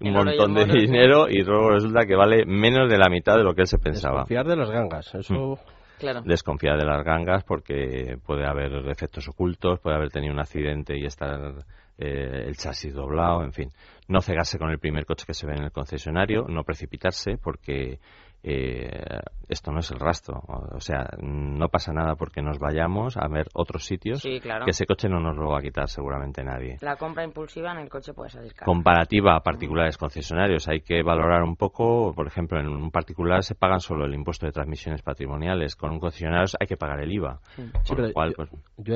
[0.02, 2.98] un El oro y montón el de dinero y luego resulta que vale menos de
[2.98, 4.20] la mitad de lo que él se pensaba.
[4.26, 5.56] Desconfiar de las gangas, eso Mm.
[6.00, 6.22] Claro.
[6.22, 11.06] Desconfiar de las gangas porque puede haber efectos ocultos, puede haber tenido un accidente y
[11.06, 11.66] estar
[11.98, 13.70] eh, el chasis doblado, en fin.
[14.08, 18.00] No cegarse con el primer coche que se ve en el concesionario, no precipitarse porque
[18.44, 20.42] eh, esto no es el rastro.
[20.74, 24.66] O sea, no pasa nada porque nos vayamos a ver otros sitios Sí, claro.
[24.66, 26.78] que ese coche no nos lo va a quitar seguramente nadie.
[26.82, 28.66] La compra impulsiva en el coche puede salir cara.
[28.66, 33.56] Comparativa a particulares concesionarios, hay que valorar un poco, por ejemplo, en un particular se
[33.56, 37.40] pagan solo el impuesto de transmisiones patrimoniales, con un concesionario hay que pagar el IVA.
[37.56, 38.96] Sí, Con pero lo cual, yo, pues, yo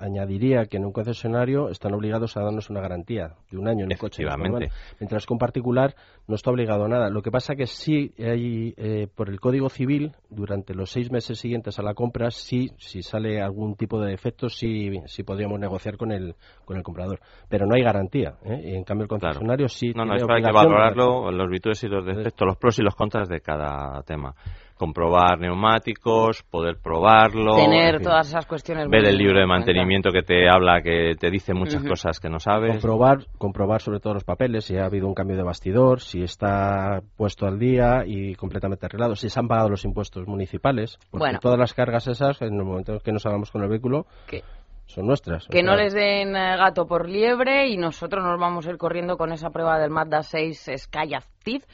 [0.00, 3.92] añadiría que en un concesionario están obligados a darnos una garantía de un año en
[3.92, 4.22] un coche.
[4.22, 4.70] Efectivamente.
[4.98, 5.94] Mientras que un particular
[6.26, 7.10] no está obligado a nada.
[7.10, 11.38] Lo que pasa que sí hay, eh, por el Código Civil, durante los seis meses
[11.38, 15.96] siguientes a la compra, sí, si sale algún tipo de defecto, sí, sí podríamos negociar
[15.96, 17.20] con el, con el comprador.
[17.48, 18.34] Pero no hay garantía.
[18.44, 18.60] ¿eh?
[18.64, 19.20] Y en cambio el Claro.
[19.20, 22.56] concesionario sí No, no, tiene esto hay que valorarlo, los virtudes y los defectos, los
[22.56, 24.34] pros y los contras de cada tema.
[24.76, 27.56] Comprobar neumáticos, poder probarlo.
[27.56, 28.88] Tener en fin, todas esas cuestiones.
[28.90, 32.38] Ver el libro de mantenimiento que te habla, que te dice muchas cosas que no
[32.38, 32.72] sabes.
[32.72, 37.00] Comprobar, comprobar sobre todo los papeles, si ha habido un cambio de bastidor, si está
[37.16, 41.38] puesto al día y completamente arreglado, si se han pagado los impuestos municipales, porque Bueno.
[41.40, 44.42] todas las cargas esas, en el momento en que nos hagamos con el vehículo, Que-
[44.86, 45.48] son nuestras.
[45.48, 49.16] Que no les den eh, gato por liebre y nosotros nos vamos a ir corriendo
[49.16, 51.64] con esa prueba del Mazda 6 Sky Active.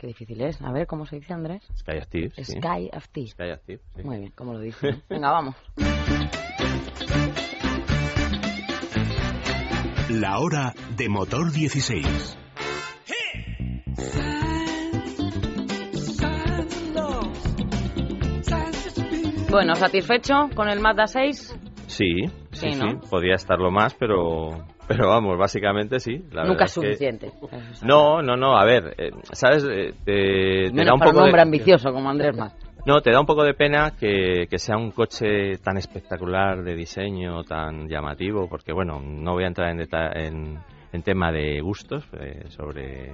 [0.00, 0.62] Qué difícil es.
[0.62, 1.62] A ver, ¿cómo se dice, Andrés?
[1.76, 2.42] Sky Active, sí.
[2.58, 3.26] Sky Active.
[3.26, 4.02] Sky Active, sí.
[4.02, 5.02] Muy bien, ¿cómo lo dice?
[5.10, 5.54] Venga, vamos.
[10.08, 12.38] La hora de motor 16.
[19.50, 21.56] Bueno, ¿satisfecho con el Mazda 6?
[21.88, 23.00] Sí, Sí, sí, sí, ¿no?
[23.00, 26.24] podía estarlo más, pero, pero vamos, básicamente sí.
[26.32, 27.30] La Nunca es suficiente.
[27.84, 29.62] No, no, no, a ver, eh, ¿sabes?
[29.62, 32.56] Eh, te, te da un para poco un hombre de, ambicioso como Andrés Más.
[32.84, 36.74] No, te da un poco de pena que, que sea un coche tan espectacular de
[36.74, 40.58] diseño, tan llamativo, porque bueno, no voy a entrar en, en,
[40.92, 43.12] en tema de gustos eh, sobre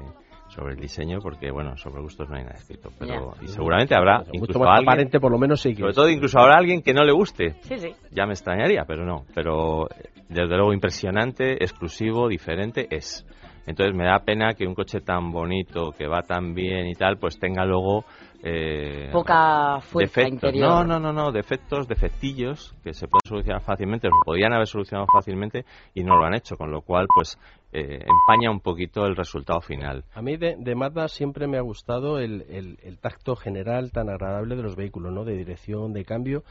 [0.57, 2.91] sobre el diseño, porque bueno, sobre gustos no hay nada escrito.
[2.99, 5.75] Pero y seguramente habrá incluso alguien, aparente, por lo menos sí.
[5.75, 7.57] Sobre todo incluso habrá alguien que no le guste.
[7.61, 7.95] Sí, sí.
[8.11, 9.27] Ya me extrañaría, pero no.
[9.35, 9.87] Pero
[10.29, 13.27] desde luego impresionante, exclusivo, diferente es.
[13.67, 17.19] Entonces me da pena que un coche tan bonito, que va tan bien y tal,
[17.19, 18.05] pues tenga luego
[18.43, 20.51] eh, poca fuerza defectos.
[20.51, 20.69] interior.
[20.69, 25.07] No, no, no, no, defectos, defectillos que se pueden solucionar fácilmente, o podían haber solucionado
[25.13, 27.39] fácilmente y no lo han hecho, con lo cual pues
[27.73, 30.05] eh, empaña un poquito el resultado final.
[30.15, 34.09] A mí de, de Mazda siempre me ha gustado el, el, el, tacto general tan
[34.09, 35.25] agradable de los vehículos, ¿no?
[35.25, 36.45] De dirección, de cambio.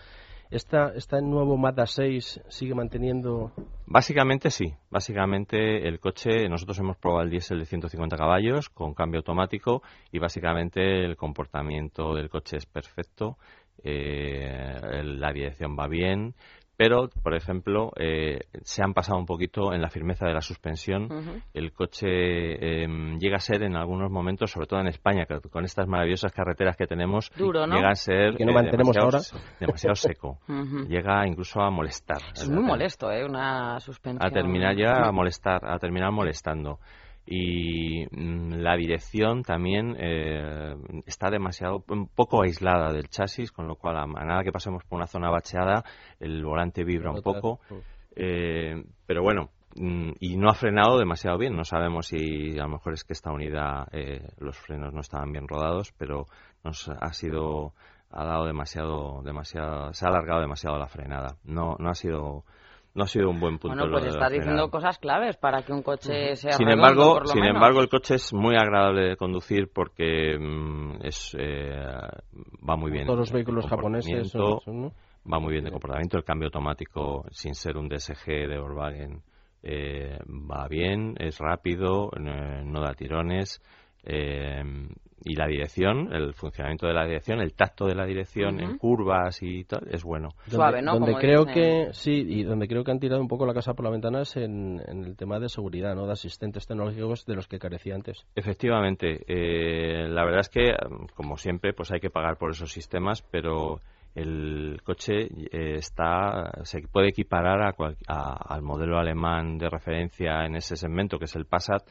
[0.55, 3.51] ¿Esta, ¿Está el nuevo Mazda 6 sigue manteniendo...?
[3.87, 4.73] Básicamente sí.
[4.89, 10.19] Básicamente el coche, nosotros hemos probado el diésel de 150 caballos con cambio automático y
[10.19, 13.37] básicamente el comportamiento del coche es perfecto.
[13.83, 16.35] Eh, la dirección va bien,
[16.77, 21.03] pero, por ejemplo, eh, se han pasado un poquito en la firmeza de la suspensión.
[21.03, 21.43] Uh -huh.
[21.53, 22.87] El coche eh,
[23.19, 26.75] llega a ser en algunos momentos, sobre todo en España, que con estas maravillosas carreteras
[26.75, 27.75] que tenemos, Duro, ¿no?
[27.75, 30.39] llega a ser que no mantenemos demasiado, ahora demasiado seco.
[30.47, 30.87] Uh -huh.
[30.87, 32.21] Llega incluso a molestar.
[32.33, 33.25] Es muy molesto, ¿eh?
[33.25, 34.25] Una suspensión.
[34.25, 36.79] A terminar ya a molestar, a terminar molestando
[37.25, 43.75] y mm, la dirección también eh, está demasiado un poco aislada del chasis con lo
[43.75, 45.83] cual a, nada que pasemos por una zona bacheada
[46.19, 47.59] el volante vibra un poco.
[48.15, 51.55] eh, pero bueno mm, y no ha frenado demasiado bien.
[51.55, 55.31] No sabemos si a lo mejor es que esta unidad eh, los frenos no estaban
[55.31, 56.27] bien rodados pero
[56.63, 57.73] nos ha sido
[58.11, 61.37] ha dado demasiado demasiado se ha alargado demasiado la frenada.
[61.43, 62.43] No no ha sido
[62.95, 63.77] no ha sido un buen punto.
[63.77, 67.23] Bueno, pues estás diciendo cosas claves para que un coche sea sin redondo, embargo, por
[67.23, 67.55] lo sin menos.
[67.55, 71.75] embargo, el coche es muy agradable de conducir porque mm, es eh,
[72.67, 73.05] va muy bien.
[73.05, 74.91] Todos los vehículos japoneses son, son, ¿no?
[75.31, 76.17] va muy bien de comportamiento.
[76.17, 79.21] El cambio automático, sin ser un DSG de Volkswagen,
[79.61, 83.61] eh, va bien, es rápido, no, no da tirones.
[84.03, 84.63] Eh,
[85.25, 88.63] y la dirección, el funcionamiento de la dirección, el tacto de la dirección uh -huh.
[88.63, 90.29] en curvas y tal, es bueno.
[90.47, 90.93] Suave, ¿no?
[90.93, 91.53] Donde Como creo dicen.
[91.87, 94.21] que sí y donde creo que han tirado un poco la casa por la ventana
[94.21, 96.05] es en, en el tema de seguridad, ¿no?
[96.05, 98.25] De asistentes tecnológicos de los que carecía antes.
[98.35, 100.73] Efectivamente, eh, la verdad es que
[101.15, 103.79] como siempre, pues hay que pagar por esos sistemas, pero
[104.13, 110.45] el coche eh, está se puede equiparar a cual, a, al modelo alemán de referencia
[110.45, 111.83] en ese segmento que es el Passat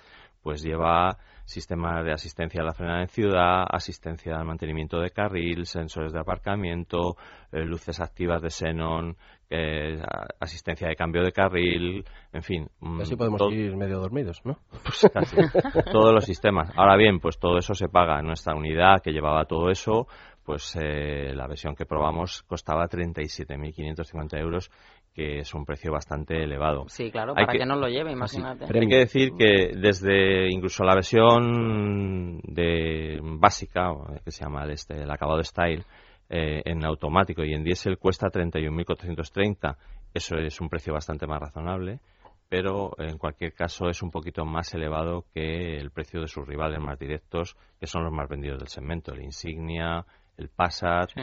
[0.45, 5.65] pues lleva sistemas de asistencia a la frenada en ciudad, asistencia al mantenimiento de carril,
[5.65, 7.17] sensores de aparcamiento,
[7.51, 9.17] eh, luces activas de xenón,
[9.49, 9.99] eh,
[10.39, 12.69] asistencia de cambio de carril, en fin.
[13.01, 14.59] Así podemos ir medio dormidos, ¿no?
[14.83, 15.37] Pues casi.
[15.93, 16.71] todos los sistemas.
[16.77, 20.07] Ahora bien, pues todo eso se paga en nuestra unidad que llevaba todo eso.
[20.45, 24.71] Pues eh, la versión que probamos costaba 37.550 euros
[25.15, 26.87] que es un precio bastante elevado.
[26.89, 28.67] Sí, claro, para que, que, no lo lleve, imagínate.
[28.67, 33.93] Pero hay que decir que desde incluso la versión de básica,
[34.25, 35.85] que se llama el, este, el acabado Style,
[36.29, 39.77] eh, en automático y en diésel cuesta 31.430.
[40.13, 42.01] Eso es un precio bastante más razonable,
[42.49, 46.81] pero en cualquier caso es un poquito más elevado que el precio de sus rivales
[46.81, 50.05] más directos, que son los más vendidos del segmento, el Insignia,
[50.37, 51.11] el Passat.
[51.11, 51.23] Sí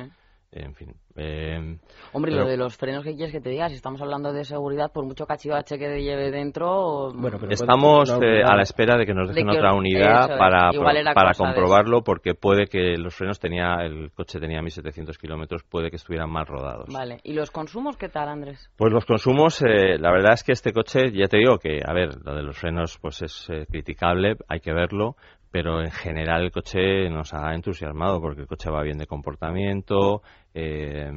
[0.52, 0.94] en fin.
[1.16, 1.78] Eh,
[2.14, 3.70] Hombre, pero, lo de los frenos, ¿qué quieres que te diga?
[3.70, 7.12] Si estamos hablando de seguridad, por mucho cachivache que lleve dentro.
[7.14, 10.38] Bueno, pero estamos eh, a la espera de que nos dejen de que, otra unidad
[10.38, 10.72] para,
[11.14, 15.96] para comprobarlo, porque puede que los frenos tenía, el coche tenía 1700 kilómetros, puede que
[15.96, 16.88] estuvieran mal rodados.
[16.92, 17.20] Vale.
[17.24, 18.70] ¿Y los consumos qué tal, Andrés?
[18.76, 21.94] Pues los consumos, eh, la verdad es que este coche, ya te digo que, a
[21.94, 25.16] ver, lo de los frenos, pues es eh, criticable, hay que verlo,
[25.52, 30.22] pero en general el coche nos ha entusiasmado porque el coche va bien de comportamiento
[30.54, 31.12] eh,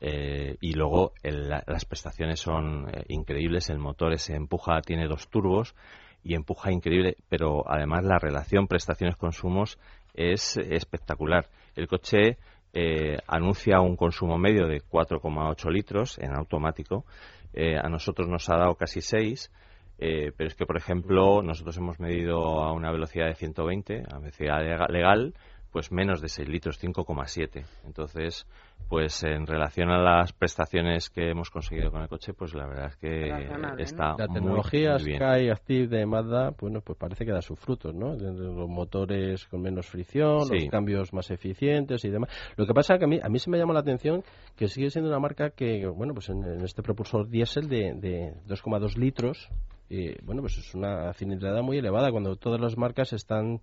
[0.00, 5.28] eh, y luego el, las prestaciones son eh, increíbles, el motor se empuja, tiene dos
[5.28, 5.74] turbos
[6.22, 9.78] y empuja increíble, pero además la relación prestaciones-consumos
[10.12, 11.46] es espectacular.
[11.74, 12.36] El coche
[13.26, 17.04] anuncia un consumo medio de 4,8 litros en automático,
[17.56, 19.50] a nosotros nos ha dado casi 6
[19.98, 24.18] eh, pero es que, por ejemplo, nosotros hemos medido a una velocidad de 120, a
[24.18, 25.34] velocidad legal,
[25.72, 27.64] pues menos de 6 litros, 5,7.
[27.84, 28.46] Entonces,
[28.88, 32.86] pues en relación a las prestaciones que hemos conseguido con el coche, pues la verdad
[32.86, 37.32] es que está La tecnología muy, muy Sky Active de Mazda, bueno, pues parece que
[37.32, 38.14] da sus frutos, ¿no?
[38.14, 40.54] Los motores con menos fricción, sí.
[40.54, 42.30] los cambios más eficientes y demás.
[42.56, 44.22] Lo que pasa es que a mí, a mí se me llama la atención
[44.56, 48.32] que sigue siendo una marca que, bueno, pues en, en este propulsor diésel de, de
[48.46, 49.50] 2,2 litros,
[49.88, 53.60] y, bueno, pues es una cilindrada muy elevada cuando todas las marcas están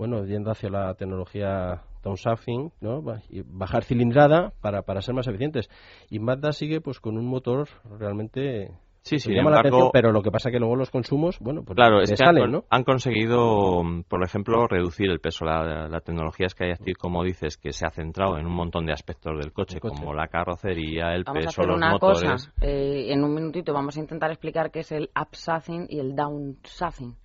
[0.00, 3.02] bueno, yendo hacia la tecnología downshafting, ¿no?
[3.28, 5.68] Y bajar cilindrada para, para ser más eficientes.
[6.08, 7.68] Y Mazda sigue pues con un motor
[7.98, 11.38] realmente Sí, sí, llama la atención, pero lo que pasa es que luego los consumos,
[11.40, 12.64] bueno, pues claro, es que salen, han, ¿no?
[12.68, 15.44] han conseguido, por ejemplo, reducir el peso.
[15.44, 19.38] La, la tecnología Skyactiv, como dices, que se ha centrado en un montón de aspectos
[19.38, 22.30] del coche, como la carrocería, el Vamos a peso, hacer los una motores.
[22.30, 22.52] cosa.
[22.60, 27.16] eh, en un minutito vamos a intentar explicar qué es el upsazzing y el downsizing.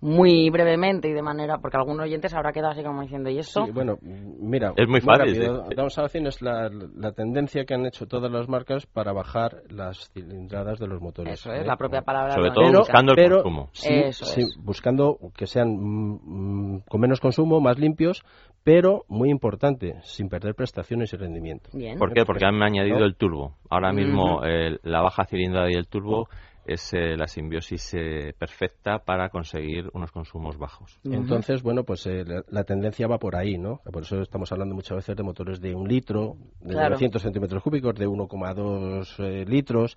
[0.00, 3.64] Muy brevemente y de manera, porque algunos oyentes habrá quedado así como diciendo, ¿y eso?
[3.64, 5.64] Sí, bueno, mira, Es muy fácil, rápido.
[5.70, 6.18] sí.
[6.26, 10.86] Es la, la tendencia que han hecho todas las marcas para bajar las cilindradas de
[10.86, 11.34] los motores.
[11.40, 11.64] Eso es, ¿eh?
[11.64, 12.34] la propia palabra.
[12.34, 13.70] Sobre todo buscando el pero consumo.
[13.72, 14.58] sí, Eso sí, es.
[14.62, 18.22] buscando que sean mm, mm, con menos consumo, más limpios,
[18.64, 21.70] pero muy importante, sin perder prestaciones y rendimiento.
[21.72, 21.98] Bien.
[21.98, 22.24] ¿Por qué?
[22.24, 23.04] Porque han añadido ¿No?
[23.06, 23.54] el turbo.
[23.70, 24.44] Ahora mismo Ujú.
[24.46, 26.28] eh, la baja cilindrada y el turbo
[26.66, 30.98] es eh, la simbiosis eh, perfecta para conseguir unos consumos bajos.
[31.04, 33.80] Entonces, bueno, pues eh, la, la tendencia va por ahí, ¿no?
[33.92, 36.90] Por eso estamos hablando muchas veces de motores de un litro, de Claro.
[36.90, 39.96] 900 centímetros cúbicos, de 1,2 eh, litros.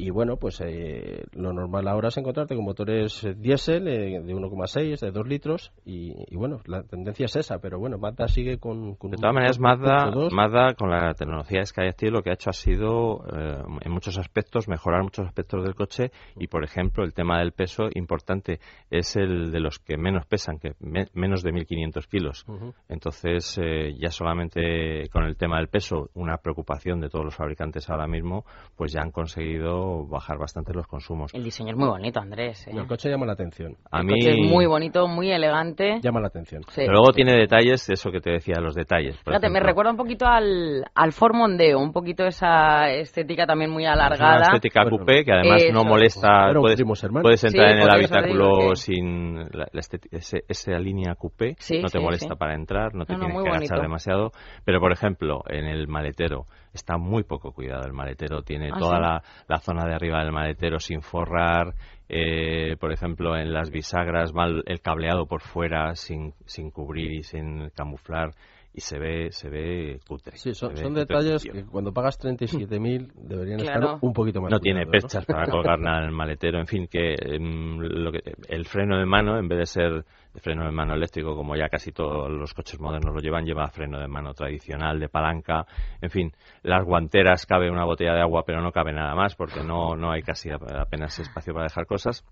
[0.00, 4.32] Y bueno, pues eh, lo normal ahora es encontrarte con motores eh, diésel eh, de
[4.32, 5.72] 1,6, de 2 litros.
[5.84, 8.94] Y, y bueno, la tendencia es esa, pero bueno, Mazda sigue con.
[8.94, 10.30] con De todas maneras, Mazda, 1.2.
[10.30, 14.68] Mazda con la tecnología Skyactiv lo que ha hecho ha sido, eh, en muchos aspectos,
[14.68, 19.50] mejorar muchos aspectos del coche y, por ejemplo, el tema del peso importante es el
[19.50, 22.44] de los que menos pesan, que me- menos de 1.500 kilos.
[22.46, 22.72] Ujú.
[22.88, 27.90] Entonces, eh, ya solamente con el tema del peso, una preocupación de todos los fabricantes
[27.90, 28.44] ahora mismo,
[28.76, 31.32] pues ya han conseguido bajar bastante los consumos.
[31.34, 32.66] El diseño es muy bonito, Andrés.
[32.66, 32.72] ¿eh?
[32.74, 33.76] Y el coche llama la atención.
[33.90, 35.98] A El mí, coche es muy bonito, muy elegante.
[36.02, 36.62] Llama la atención.
[36.68, 36.82] Sí.
[36.82, 39.16] pero luego tiene detalles, eso que te decía, los detalles.
[39.18, 43.70] por Fíjate, me recuerda un poquito al, al Ford Mondeo, un poquito esa estética también
[43.70, 44.42] muy Es una alargada.
[44.54, 45.88] estética Bueno, coupé que además no eso.
[45.88, 46.28] molesta.
[46.50, 46.82] Eran Puedes,
[47.22, 51.54] puedes entrar Sí, en el habitáculo que- sin la, la estética- ese- esa línea coupé,
[51.58, 52.38] Sí, no te sí, molesta sí.
[52.38, 54.32] para entrar, no te No, no, tienes muy que agachar demasiado.
[54.64, 58.96] Pero por ejemplo, en el maletero está muy poco cuidado el maletero, tiene ¿Ah, toda
[58.96, 59.02] sí?
[59.02, 61.74] la, la zona de arriba del maletero sin forrar.
[62.08, 67.12] eh, por ejemplo, en las bisagras va el, el cableado por fuera sin, sin cubrir
[67.12, 68.30] y sin camuflar
[68.78, 70.36] y se ve se ve cutre.
[70.36, 73.86] Sí, son, ve son cutre, detalles que cuando pagas 37.000 deberían Claro.
[73.94, 76.86] estar un poquito más no tiene perchas para colgar nada en el maletero, en fin,
[76.86, 80.70] que, em, lo que- el freno de mano, en vez de ser de freno de
[80.70, 84.32] mano eléctrico, como ya casi todos los coches modernos lo llevan, lleva freno de mano
[84.34, 85.66] tradicional, de palanca,
[86.00, 89.64] en fin, las guanteras cabe una botella de agua, pero no cabe nada más, porque
[89.64, 92.24] no, no hay casi ap- apenas espacio para dejar cosas.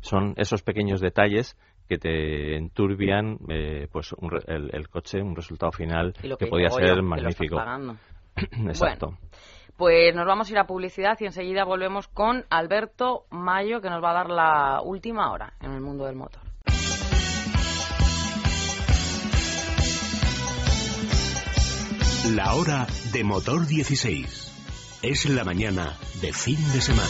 [0.00, 1.56] Son esos pequeños detalles
[1.88, 6.36] que te enturbian eh, pues un re- el, el coche, un resultado final Y lo
[6.36, 7.56] que, que podía ser que lo estás magnífico.
[8.68, 9.18] Exacto.
[9.76, 14.02] Pues nos vamos a ir a publicidad y enseguida volvemos con Alberto Mayo, que nos
[14.02, 16.42] va a dar la última hora en el mundo del motor.
[22.34, 24.98] La hora de motor 16.
[25.02, 27.08] Es la mañana de fin de semana.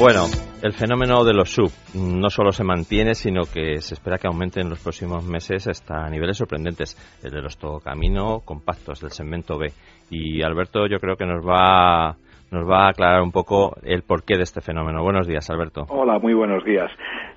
[0.00, 0.24] Bueno,
[0.62, 4.58] el fenómeno de los sub no solo se mantiene, sino que se espera que aumente
[4.58, 6.96] en los próximos meses hasta niveles sorprendentes.
[7.22, 9.66] El de los tocamino compactos del segmento B.
[10.08, 12.16] Y Alberto, yo creo que nos va,
[12.50, 15.02] nos va a aclarar un poco el porqué de este fenómeno.
[15.02, 15.84] Buenos días, Alberto.
[15.90, 16.90] Hola, muy buenos días.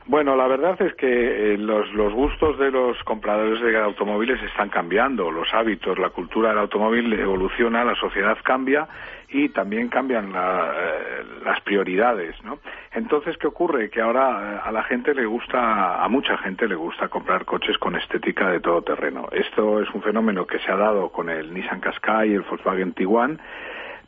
[0.06, 1.08] Bueno, la verdad es que
[1.54, 6.52] eh, los, los gustos de los compradores de automóviles están cambiando, los hábitos, la cultura
[6.52, 8.88] del automóvil evoluciona, la sociedad cambia
[9.34, 12.60] y también cambian la, eh, las prioridades, ¿no?
[12.92, 13.90] Entonces, ¿qué ocurre?
[13.90, 17.78] Que ahora eh, a la gente le gusta, a mucha gente le gusta comprar coches
[17.80, 19.28] con estética de todo terreno.
[19.32, 22.94] Esto es un fenómeno que se ha dado con el Nissan Qashqai y el Volkswagen
[22.94, 23.42] Tiguan,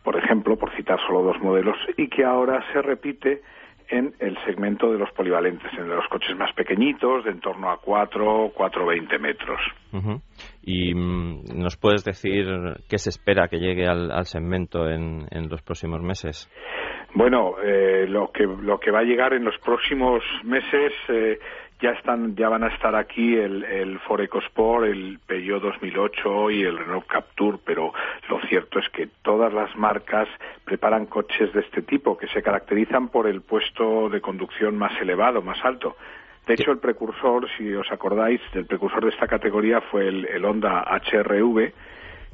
[0.04, 3.42] por ejemplo, por citar solo dos modelos, y que ahora se repite
[3.90, 7.78] en el segmento de los polivalentes, en los coches más pequeñitos, de en torno a
[7.78, 9.60] 4, 4,20 metros.
[10.64, 12.46] ¿Y mm, nos puedes decir
[12.90, 16.50] qué se espera que llegue al, al segmento en, en los próximos meses?
[17.16, 21.40] Bueno, eh, lo que lo que va a llegar en los próximos meses eh,
[21.82, 26.64] ya están ya van a estar aquí el, el Ford EcoSport, el Peugeot 2008 y
[26.64, 27.94] el Renault Captur, pero
[28.30, 30.28] lo cierto es que todas las marcas
[30.64, 35.42] preparan coches de este tipo que se caracterizan por el puesto de conducción más elevado,
[35.42, 35.98] más alto.
[36.48, 40.46] De hecho, el precursor, si os acordáis, el precursor de esta categoría fue el, el
[40.46, 41.74] Honda HRV,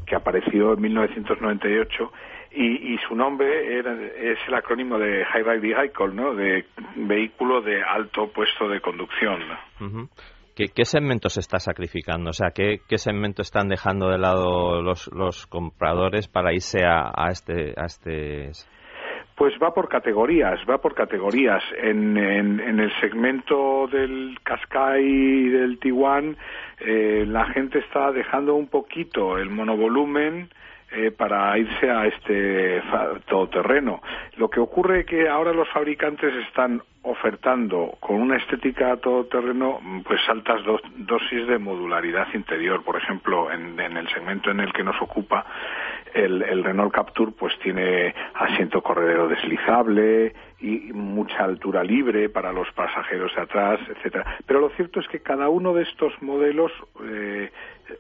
[0.06, 2.12] que apareció en 1998
[2.54, 6.34] y, y su nombre era, es el acrónimo de High Ride Vehicle, ¿no?
[6.34, 9.40] De vehículo de alto puesto de conducción.
[10.56, 12.32] ¿Qué, qué segmento se está sacrificando?
[12.32, 17.10] O sea, ¿qué, qué segmento están dejando de lado los, los compradores para irse a,
[17.16, 18.52] a este, a este
[19.38, 21.64] Pues va por categorías, va por categorías.
[21.82, 26.36] En, en, el segmento del Qashqai y del Tiguan,
[26.80, 30.50] eh, la gente está dejando un poquito el monovolumen
[30.94, 32.82] eh, para irse a este
[33.26, 34.02] todoterreno.
[34.38, 40.20] Lo que ocurre es que ahora los fabricantes están ofertando con una estética todoterreno pues
[40.30, 40.62] altas
[40.98, 42.84] dosis de modularidad interior.
[42.84, 45.46] Por ejemplo, en, el segmento en el que nos ocupa,
[46.14, 52.72] el, el Renault Capture pues tiene asiento corredero deslizable y mucha altura libre para los
[52.74, 54.38] pasajeros de atrás, etcétera.
[54.46, 56.72] Pero lo cierto es que cada uno de estos modelos
[57.04, 57.52] eh,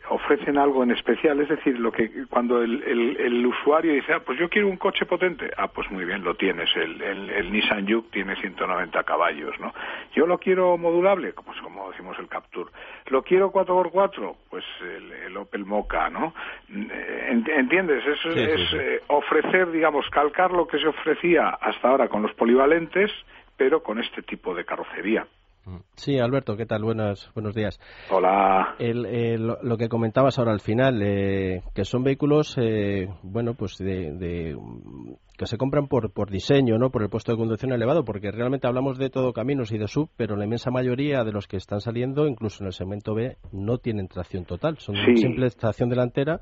[0.09, 4.39] ofrecen algo en especial, es decir, lo que cuando el, el, usuario dice, ah, pues
[4.39, 8.11] yo quiero un coche potente, ah, pues muy bien, lo tienes, el, el, Nissan Juke
[8.11, 9.73] tiene 190 caballos, ¿no?
[10.13, 12.71] Yo lo quiero modulable, pues como decimos el Capture.
[13.07, 16.33] Lo quiero 4x4, pues el, Opel Mocha, ¿no?
[16.69, 18.05] Eh, ¿Entiendes?
[18.05, 23.11] Es, es eh, ofrecer, digamos, calcar lo que se ofrecía hasta ahora con los polivalentes,
[23.57, 25.25] pero con este tipo de carrocería.
[25.95, 26.83] Sí, Alberto, ¿qué tal?
[26.83, 27.79] Buenos, buenos días.
[28.09, 28.75] Hola.
[28.79, 34.57] lo que comentabas ahora al final, eh, que son vehículos, eh, bueno, pues de,
[35.37, 36.89] que se compran por, por diseño, ¿no?
[36.89, 40.09] Por el puesto de conducción elevado, porque realmente hablamos de todo caminos y de sub,
[40.17, 43.77] pero la inmensa mayoría de los que están saliendo, incluso en el segmento B, no
[43.77, 46.41] tienen tracción total, son simple tracción delantera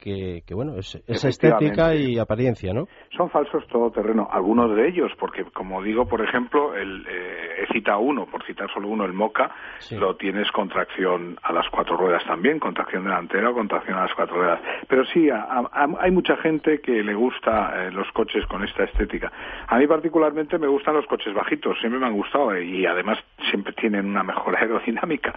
[0.00, 2.86] que, bueno, es, estética y apariencia, ¿no?
[3.16, 8.00] Son falsos todoterreno, algunos de ellos, porque como digo, por ejemplo, el, eh, he citado
[8.00, 9.50] uno, por citar solo uno, el Moca,
[9.90, 13.98] lo tienes con tracción a las cuatro ruedas también, con tracción delantera o con tracción
[13.98, 14.60] a las cuatro ruedas.
[14.88, 19.30] Pero sí, hay mucha gente que le gusta eh, los coches con esta estética.
[19.66, 23.18] A mí particularmente me gustan los coches bajitos, siempre me han gustado eh, y además
[23.50, 25.34] siempre tienen una mejor aerodinámica.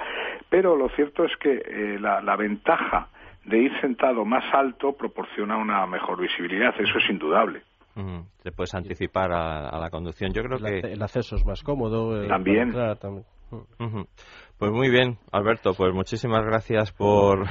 [0.50, 3.10] Pero lo cierto es que eh, la, la ventaja
[3.46, 7.62] de ir sentado más alto proporciona una mejor visibilidad, eso es indudable.
[8.42, 10.32] Te puedes anticipar a, la conducción.
[10.34, 12.24] Yo creo que el acceso es más cómodo.
[12.24, 12.74] Eh, también.
[14.58, 15.74] Pues muy bien, Alberto.
[15.78, 17.46] Pues muchísimas gracias por,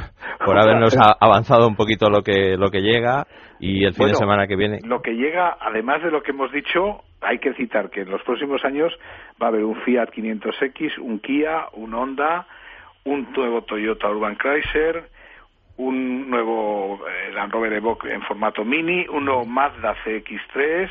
[0.45, 3.25] por habernos avanzado un poquito lo que lo que llega
[3.61, 4.81] y el fin de semana que viene.
[4.83, 8.23] Lo que llega, además de lo que hemos dicho, hay que citar que en los
[8.23, 8.93] próximos años
[9.41, 12.47] va a haber un Fiat 500X, un Kia, un Honda,
[13.05, 15.05] un nuevo Toyota Urban Chrysler
[15.77, 20.89] un nuevo eh, Land Rover Evoque en formato mini, uno Mazda CX3,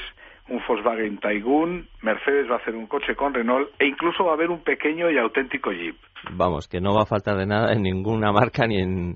[0.49, 4.33] un Volkswagen Taigun, Mercedes va a hacer un coche con Renault e incluso va a
[4.33, 5.95] haber un pequeño y auténtico Jeep.
[6.31, 9.15] Vamos, que no va a faltar de nada en ninguna marca ni en...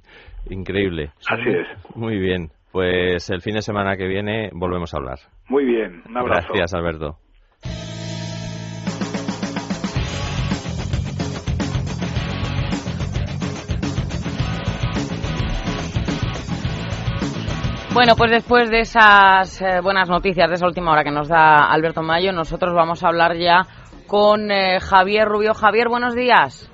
[0.49, 1.11] Increíble.
[1.27, 1.95] Así es.
[1.95, 2.49] Muy bien.
[2.71, 5.17] Pues el fin de semana que viene volvemos a hablar.
[5.49, 6.03] Muy bien.
[6.07, 6.49] Un abrazo.
[6.53, 7.17] Gracias, Alberto.
[17.95, 21.59] Bueno, pues después de esas eh, buenas noticias, de esa última hora que nos da
[21.59, 23.61] Alberto Mayo, nosotros vamos a hablar ya
[24.05, 25.53] con eh, Javier Rubio.
[25.53, 26.69] Javier, buenos días.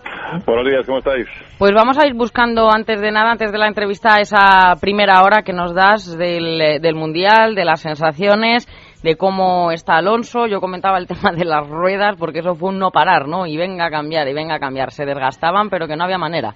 [0.47, 1.27] Buenos días, ¿cómo estáis?
[1.59, 5.43] Pues vamos a ir buscando antes de nada, antes de la entrevista, esa primera hora
[5.43, 8.67] que nos das del, eh, del Mundial, de las sensaciones,
[9.03, 10.47] de cómo está Alonso.
[10.47, 13.45] Yo comentaba el tema de las ruedas, porque eso fue un no parar, ¿no?
[13.45, 14.89] Y venga a cambiar, y venga a cambiar.
[14.89, 16.55] Se desgastaban, pero que no había manera.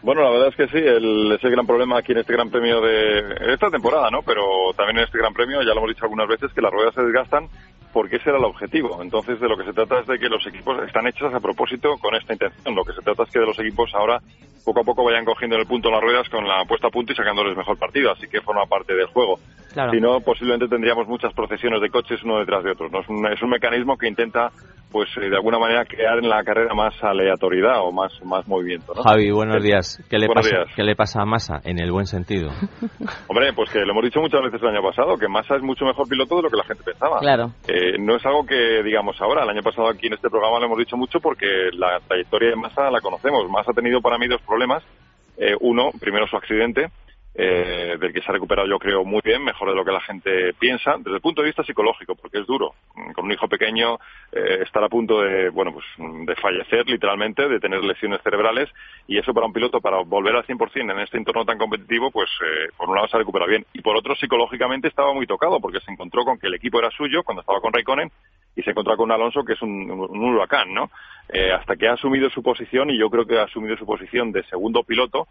[0.00, 2.80] Bueno, la verdad es que sí, el, ese gran problema aquí en este Gran Premio
[2.80, 4.22] de esta temporada, ¿no?
[4.22, 4.44] Pero
[4.76, 7.02] también en este Gran Premio, ya lo hemos dicho algunas veces, que las ruedas se
[7.02, 7.48] desgastan
[7.92, 9.02] porque ese era el objetivo.
[9.02, 11.96] Entonces, de lo que se trata es de que los equipos están hechos a propósito
[12.00, 12.74] con esta intención.
[12.74, 14.20] Lo que se trata es que de los equipos ahora
[14.64, 17.12] poco a poco vayan cogiendo en el punto las ruedas con la puesta a punto
[17.12, 18.12] y sacándoles mejor partido.
[18.12, 19.38] Así que forma parte del juego.
[19.90, 22.88] Si no, posiblemente tendríamos muchas procesiones de coches uno detrás de otro.
[22.88, 23.00] ¿no?
[23.00, 24.50] Es, un, es un mecanismo que intenta
[24.90, 28.94] pues eh, de alguna manera crear en la carrera más aleatoriedad o más, más movimiento.
[28.94, 29.02] ¿no?
[29.02, 30.02] Javi, buenos días.
[30.08, 32.50] ¿Qué le, pasa, ¿Qué le pasa a Massa en el buen sentido?
[33.28, 35.84] Hombre, pues que lo hemos dicho muchas veces el año pasado, que Massa es mucho
[35.84, 37.18] mejor piloto de lo que la gente pensaba.
[37.20, 37.52] Claro.
[37.66, 39.44] Eh, no es algo que digamos ahora.
[39.44, 42.56] El año pasado aquí en este programa lo hemos dicho mucho porque la trayectoria de
[42.56, 43.48] Massa la conocemos.
[43.48, 44.82] Massa ha tenido para mí dos problemas.
[45.36, 46.90] Eh, uno, primero su accidente,
[47.40, 50.00] eh, del que se ha recuperado yo creo muy bien, mejor de lo que la
[50.00, 52.74] gente piensa, desde el punto de vista psicológico, porque es duro.
[53.14, 53.94] Con un hijo pequeño
[54.32, 58.68] eh, estar a punto de, bueno, pues de fallecer literalmente, de tener lesiones cerebrales,
[59.06, 62.28] y eso para un piloto, para volver al 100% en este entorno tan competitivo, pues
[62.44, 65.60] eh, por un lado se ha recuperado bien, y por otro psicológicamente estaba muy tocado,
[65.60, 68.10] porque se encontró con que el equipo era suyo cuando estaba con Raikkonen,
[68.56, 70.90] y se encontró con Alonso, que es un, un huracán, ¿no?
[71.28, 74.32] Eh, hasta que ha asumido su posición, y yo creo que ha asumido su posición
[74.32, 75.28] de segundo piloto,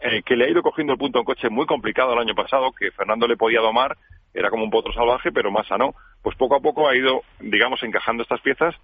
[0.00, 2.34] eh, que le ha ido cogiendo el punto a un coche muy complicado el año
[2.34, 3.96] pasado, que Fernando le podía domar,
[4.34, 5.94] era como un potro salvaje, pero Massa no.
[6.22, 8.74] Pues poco a poco ha ido, digamos, encajando estas piezas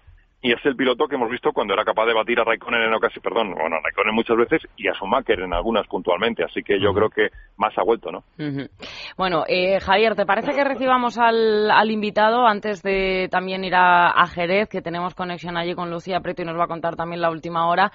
[0.43, 2.93] y es el piloto que hemos visto cuando era capaz de batir a Raikkonen en
[2.93, 6.81] ocasiones, perdón, bueno, a Raikkonen muchas veces y a Schumacher en algunas puntualmente, así que
[6.81, 8.25] yo creo que más ha vuelto, ¿no?
[9.17, 14.09] Bueno, eh, Javier, ¿te parece que recibamos al, al invitado antes de también ir a,
[14.09, 17.21] a, Jerez, que tenemos conexión allí con Lucía Preto y nos va a contar también
[17.21, 17.93] la última hora?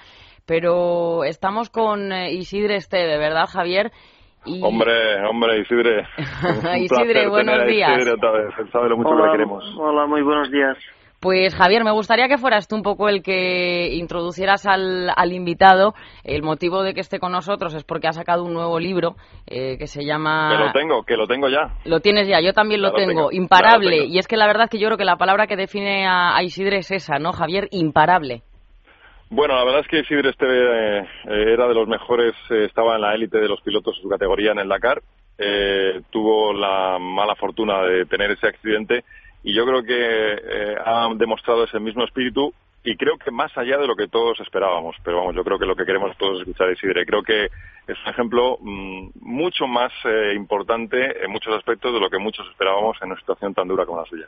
[0.49, 3.93] Pero estamos con eh, Isidre Esteve, ¿verdad, Javier?
[4.47, 4.63] Y...
[4.65, 6.07] Hombre, hombre, Isidre.
[6.81, 7.91] Isidre, buenos días.
[7.99, 9.63] Isidre otra vez, sabe lo mucho hola, que queremos.
[9.79, 10.75] Hola, muy buenos días.
[11.21, 15.93] Pues Javier, me gustaría que fueras tú un poco el que introducieras al, al invitado.
[16.25, 19.77] El motivo de que esté con nosotros es porque ha sacado un nuevo libro eh,
[19.79, 20.49] que se llama...
[20.57, 21.75] Que lo tengo, que lo tengo ya.
[21.85, 23.29] Lo tienes ya, yo también lo, Ya lo tengo.
[23.29, 23.91] tengo, Imparable.
[23.91, 24.15] ya lo tengo.
[24.15, 26.43] Y es que la verdad que yo creo que la palabra que define a, a
[26.43, 27.67] Isidre es esa, ¿no, Javier?
[27.73, 28.45] Imparable.
[29.31, 33.03] Bueno, la verdad es que Isidre Esteve eh, era de los mejores, eh, estaba en
[33.03, 35.03] la élite de los pilotos de su categoría en el Dakar.
[35.37, 39.05] Eh, tuvo la mala fortuna de tener ese accidente
[39.45, 42.53] y yo creo que eh, ha demostrado ese mismo espíritu
[42.83, 44.97] y creo que más allá de lo que todos esperábamos.
[45.05, 47.07] Pero vamos, yo creo que lo que queremos todos es escuchar a Isidre.
[47.07, 52.11] Creo que es un ejemplo mm, mucho más eh, importante en muchos aspectos de lo
[52.11, 54.27] que muchos esperábamos en una situación tan dura como la suya.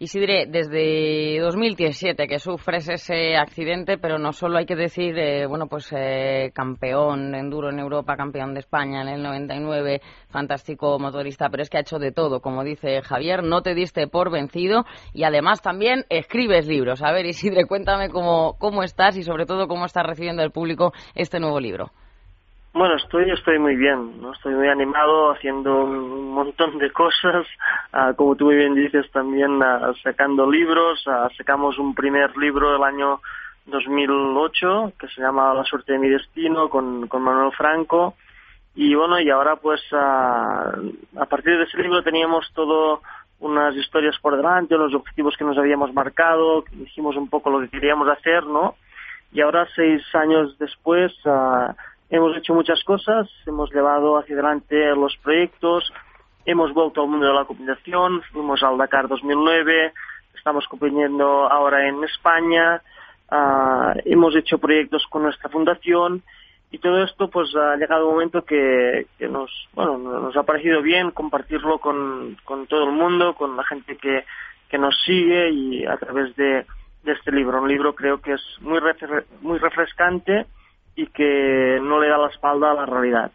[0.00, 5.66] Isidre, desde 2017 que sufres ese accidente, pero no solo hay que decir, eh, bueno,
[5.66, 11.48] pues eh, campeón de enduro en Europa, campeón de España en el 99, fantástico motorista,
[11.50, 14.84] pero es que ha hecho de todo, como dice Javier, no te diste por vencido
[15.12, 17.02] y además también escribes libros.
[17.02, 20.92] A ver, Isidre, cuéntame cómo, cómo estás y sobre todo cómo estás recibiendo el público
[21.16, 21.90] este nuevo libro.
[22.78, 24.32] Bueno, estoy, estoy muy bien, ¿no?
[24.34, 27.44] estoy muy animado haciendo un montón de cosas,
[27.92, 32.76] ah, como tú muy bien dices también ah, sacando libros, ah, sacamos un primer libro
[32.76, 33.20] el año
[33.66, 38.14] 2008 que se llama La suerte de mi destino con, con Manuel Franco
[38.76, 40.70] y bueno, y ahora pues a
[41.28, 43.02] partir de ese libro teníamos todo
[43.40, 47.70] unas historias por delante, los objetivos que nos habíamos marcado, dijimos un poco lo que
[47.70, 48.76] queríamos hacer, ¿no?
[49.32, 51.12] Y ahora seis años después
[52.10, 55.92] hemos hecho muchas cosas, hemos llevado hacia adelante los proyectos,
[56.44, 59.92] hemos vuelto al mundo de la competición, fuimos al Dakar 2009,
[60.34, 62.80] estamos compitiendo ahora en España,
[63.30, 66.22] ah, hemos hecho proyectos con nuestra fundación
[66.70, 70.82] y todo esto pues ha llegado un momento que, que nos bueno nos ha parecido
[70.82, 74.24] bien compartirlo con, con todo el mundo, con la gente que,
[74.68, 76.66] que nos sigue y a través de,
[77.04, 80.46] de este libro, un libro creo que es muy refre- muy refrescante
[80.98, 83.30] y que no le da la espalda a la realidad.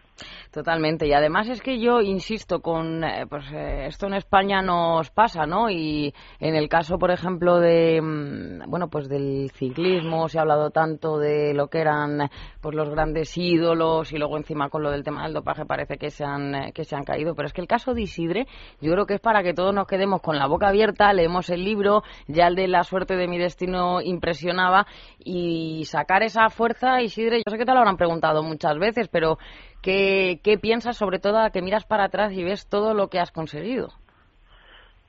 [0.52, 1.08] Totalmente.
[1.08, 5.46] Y además es que yo insisto con, eh, pues eh, esto en España nos pasa,
[5.46, 5.70] ¿no?
[5.70, 10.70] Y en el caso, por ejemplo, de, mm, bueno, pues del ciclismo se ha hablado
[10.70, 12.30] tanto de lo que eran,
[12.62, 16.12] pues los grandes ídolos y luego encima con lo del tema del dopaje parece que
[16.12, 17.34] se han, eh, que se han caído.
[17.34, 18.46] Pero es que el caso de Isidre,
[18.80, 21.64] yo creo que es para que todos nos quedemos con la boca abierta, leemos el
[21.64, 24.86] libro, ya el de la suerte de mi destino impresionaba
[25.18, 29.38] y sacar esa fuerza, Isidre, yo sé que te lo habrán preguntado muchas veces, pero
[29.84, 33.20] ¿Qué, ¿Qué, piensas, sobre todo, a que miras para atrás y ves todo lo que
[33.20, 33.90] has conseguido?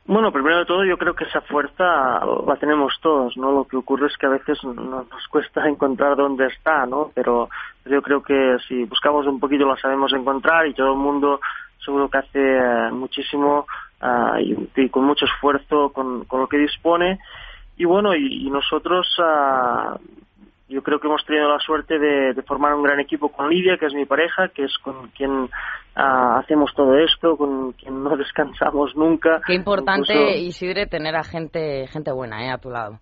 [0.05, 3.53] Bueno, primero de todo, yo creo que esa fuerza la tenemos todos, ¿no?
[3.53, 7.12] Lo que ocurre es que a veces nos cuesta encontrar dónde está, ¿no?
[7.14, 7.49] Pero
[7.87, 11.41] yo creo que si buscamos un poquito la sabemos encontrar y todo el mundo
[11.85, 13.66] seguro que hace uh, muchísimo
[14.03, 17.20] uh, y, y, con mucho esfuerzo con, con, lo que dispone.
[17.77, 19.99] Y bueno, y, y nosotros uh,
[20.69, 23.77] yo creo que hemos tenido la suerte de, de, formar un gran equipo con Lidia,
[23.79, 25.49] que es mi pareja, que es con quien uh,
[26.39, 29.41] hacemos todo esto, con quien no descansamos nunca.
[29.47, 30.39] Qué importante, Incluso...
[30.39, 32.51] Isidre, tener a gente, gente buena ¿eh?
[32.51, 32.99] a tu lado.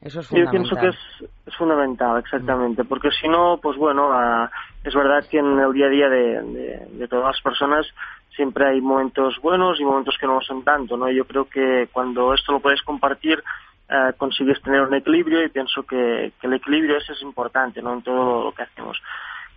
[0.00, 0.66] Eso es fundamental.
[0.66, 4.48] Yo pienso que es, es fundamental, exactamente, porque si no, pues bueno, uh,
[4.84, 7.86] es verdad que en el día a día de, de, de, todas las personas
[8.34, 11.10] siempre hay momentos buenos y momentos que no lo son tanto, ¿no?
[11.10, 13.42] Yo creo que cuando esto lo puedes compartir,
[13.88, 17.92] Uh, consigues tener un equilibrio y pienso que, que, el equilibrio ese es importante ¿no?
[17.92, 19.00] en todo lo que hacemos.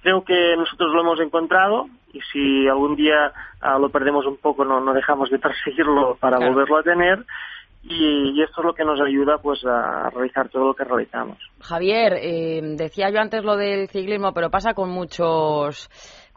[0.03, 4.63] Creo que nosotros lo hemos encontrado y si algún día uh, lo perdemos un poco
[4.65, 6.53] no, no dejamos de perseguirlo para claro.
[6.53, 7.25] volverlo a tener
[7.81, 11.37] y, y, esto es lo que nos ayuda pues a realizar todo lo que realizamos.
[11.61, 15.89] Javier, eh, decía yo antes lo del ciclismo, pero pasa con muchos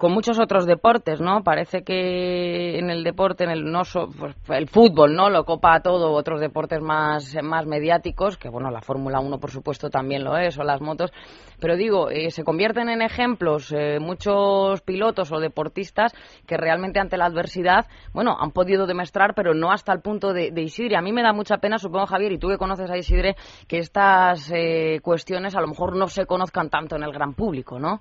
[0.03, 1.45] con muchos otros deportes, ¿no?
[1.45, 5.31] Parece que en el deporte, en el no so, pues, el fútbol, ¿no?
[5.31, 9.91] Lo copa todo, otros deportes más, más mediáticos, que bueno, la Fórmula 1 por supuesto
[9.91, 11.13] también lo es, o las motos,
[11.61, 16.13] pero digo, eh, se convierten en ejemplos eh, muchos pilotos o deportistas
[16.49, 20.51] que realmente ante la adversidad, bueno, han podido demostrar, pero no hasta el punto de,
[20.51, 20.97] de Isidre.
[20.97, 23.37] A mí me da mucha pena, supongo Javier, y tú que conoces a Isidre,
[23.69, 27.79] que estas eh, cuestiones a lo mejor no se conozcan tanto en el gran público,
[27.79, 28.01] ¿no?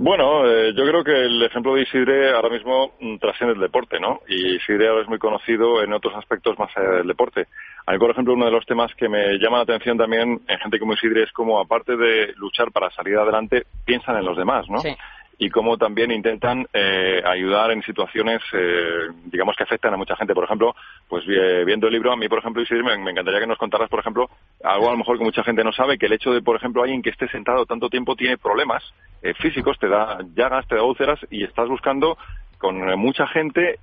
[0.00, 3.98] Bueno, eh, yo creo que el ejemplo de Isidre ahora mismo mm, trasciende el deporte,
[3.98, 4.20] ¿no?
[4.28, 7.48] Y Isidre ahora es muy conocido en otros aspectos más allá del deporte.
[7.84, 10.58] A mí, por ejemplo, uno de los temas que me llama la atención también en
[10.60, 14.70] gente como Isidre es como, aparte de luchar para salir adelante, piensan en los demás,
[14.70, 14.78] ¿no?
[14.78, 14.94] Sí.
[15.40, 20.34] Y cómo también intentan eh, ayudar en situaciones, eh, digamos, que afectan a mucha gente.
[20.34, 20.74] Por ejemplo,
[21.08, 23.56] pues vi- viendo el libro, a mí, por ejemplo, Isidre, me, me encantaría que nos
[23.58, 24.28] contaras, por ejemplo,
[24.64, 26.82] algo a lo mejor que mucha gente no sabe, que el hecho de, por ejemplo,
[26.82, 28.82] alguien que esté sentado tanto tiempo tiene problemas
[29.22, 32.18] eh, físicos, te da llagas, te da úlceras y estás buscando
[32.58, 33.76] con eh, mucha gente eh,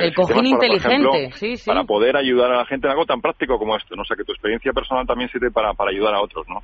[0.00, 1.68] El cojín para, inteligente, ejemplo, sí, sí.
[1.68, 3.94] para poder ayudar a la gente en algo tan práctico como esto.
[3.94, 4.00] ¿no?
[4.00, 6.62] O sea, que tu experiencia personal también sirve para, para ayudar a otros, ¿no?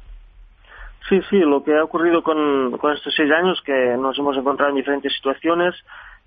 [1.09, 4.71] Sí, sí, lo que ha ocurrido con, con estos seis años, que nos hemos encontrado
[4.71, 5.75] en diferentes situaciones,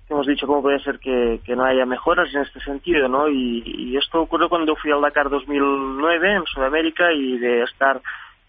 [0.08, 3.28] hemos dicho cómo puede ser que, que no haya mejoras en este sentido, ¿no?
[3.28, 8.00] Y, y esto ocurrió cuando fui al Dakar 2009 en Sudamérica y de estar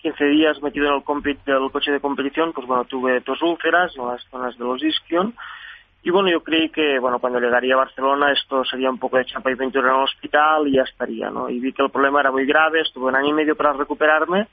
[0.03, 4.07] 15 días metido en el, del coche de competición, pues bueno, tuve dos úlceras en
[4.07, 5.35] las zonas de los isquion.
[6.03, 9.25] Y bueno, yo creí que, bueno, cuando llegaría a Barcelona esto sería un poco de
[9.25, 11.49] chapa y pintura en el hospital y ya estaría, ¿no?
[11.49, 14.47] Y vi que el problema era muy grave, estuve un año y medio para recuperarme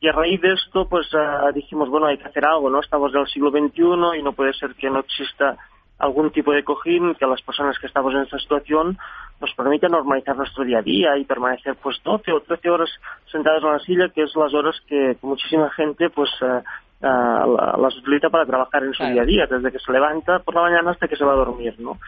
[0.00, 2.80] y a raíz de esto, pues ah, dijimos, bueno, hay que hacer algo, ¿no?
[2.80, 5.56] Estamos en el siglo XXI y no puede ser que no exista
[5.98, 8.98] algún tipo de cojín que a las personas que estamos en esta situación
[9.40, 12.90] nos permita normalizar nuestro día a día y permanecer pues 12 o 13 horas
[13.32, 16.62] sentados en la silla, que es las horas que muchísima gente pues ah,
[17.00, 20.54] la- las utiliza para trabajar en su día a día, desde que se levanta por
[20.54, 21.98] la mañana hasta que se va a dormir, ¿no?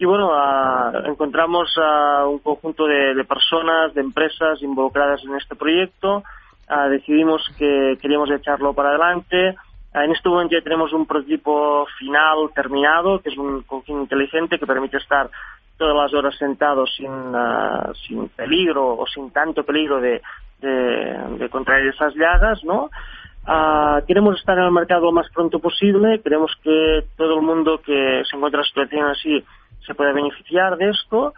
[0.00, 5.56] Y bueno, ah, encontramos a un conjunto de, de personas, de empresas involucradas en este
[5.56, 6.22] proyecto.
[6.68, 9.56] Ah, decidimos que queríamos echarlo para adelante.
[9.94, 14.58] Ah, en este momento ya tenemos un prototipo final terminado, que es un cojín inteligente
[14.58, 15.30] que permite estar
[15.78, 20.20] todas las horas sentado sin, ah, sin peligro o sin tanto peligro de,
[20.60, 22.90] de, de contraer esas llagas, ¿no?
[23.46, 26.20] Ah, queremos estar en el mercado lo más pronto posible.
[26.20, 29.42] Queremos que todo el mundo que se encuentra en situación así
[29.86, 31.32] se pueda beneficiar de esto.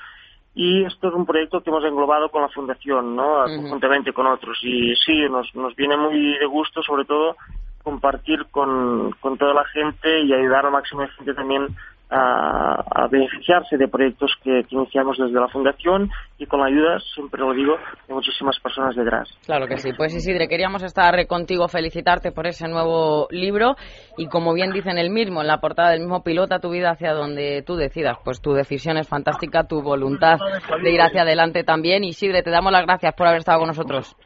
[0.55, 3.45] Y esto es un proyecto que hemos englobado con la Fundación, ¿no?
[3.45, 4.59] Conjuntamente con otros.
[4.63, 7.37] Y sí, nos, nos viene muy de gusto, sobre todo,
[7.83, 11.69] compartir con, con toda la gente y ayudar al máximo de gente también
[12.11, 16.99] a, a beneficiarse de proyectos que, que iniciamos desde la Fundación y con la ayuda,
[17.15, 17.77] siempre lo digo,
[18.09, 19.29] de muchísimas personas detrás.
[19.47, 19.91] Claro que sí.
[19.97, 23.77] Pues Isidre, queríamos estar contigo, felicitarte por ese nuevo libro
[24.17, 26.91] y como bien dice en el mismo, en la portada del mismo pilota tu vida
[26.91, 28.19] hacia donde tú decidas.
[28.25, 30.39] Pues tu decisión es fantástica, tu voluntad
[30.83, 32.05] de ir hacia adelante también.
[32.05, 34.17] Isidre, te damos las gracias por haber estado con nosotros.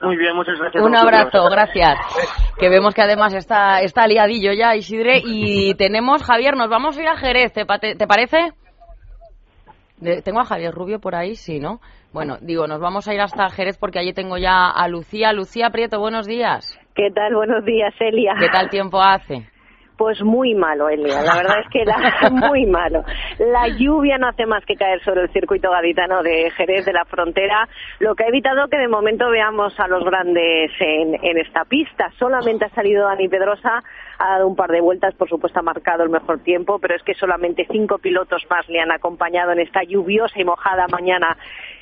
[0.00, 0.82] Muy, bien, muchas gracias.
[0.84, 1.98] Un abrazo, gracias.
[2.58, 5.20] Que vemos que además está, está liadillo ya, Isidre.
[5.24, 8.52] Y tenemos, Javier, nos vamos a ir a Jerez, ¿te, te parece?
[9.98, 11.80] De- tengo a Javier Rubio por ahí, sí, ¿no?
[12.12, 15.32] Bueno, digo, nos vamos a ir hasta Jerez porque allí tengo ya a Lucía.
[15.32, 16.78] Lucía Prieto, buenos días.
[16.94, 17.34] ¿Qué tal?
[17.34, 18.34] Buenos días, Elia.
[18.38, 19.48] ¿Qué tal tiempo hace?
[19.98, 21.22] Pues muy malo, Elia.
[21.22, 23.02] La verdad es que la, muy malo.
[23.40, 27.04] La lluvia no hace más que caer sobre el circuito gaditano de Jerez de la
[27.04, 27.68] Frontera,
[27.98, 32.12] lo que ha evitado que de momento veamos a los grandes en, en esta pista.
[32.16, 33.82] Solamente ha salido Dani Pedrosa,
[34.18, 37.02] ha dado un par de vueltas, por supuesto ha marcado el mejor tiempo, pero es
[37.02, 41.36] que solamente cinco pilotos más le han acompañado en esta lluviosa y mojada mañana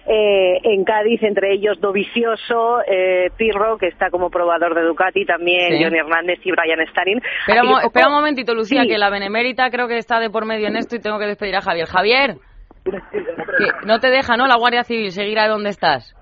[0.08, 5.76] eh, en Cádiz, entre ellos Dovicioso, eh, Pirro, que está como probador de Ducati, también
[5.78, 5.84] Sí.
[5.84, 7.20] Johnny Hernández y Brian Starin.
[7.64, 8.88] Mo- poco- espera un momentito, Lucía, Sí.
[8.88, 11.56] que la Benemérita creo que está de por medio en esto y tengo que despedir
[11.56, 11.86] a Javier.
[11.86, 12.36] Javier,
[12.84, 14.46] que no te deja, ¿no?
[14.46, 16.14] La Guardia Civil seguir a donde estás.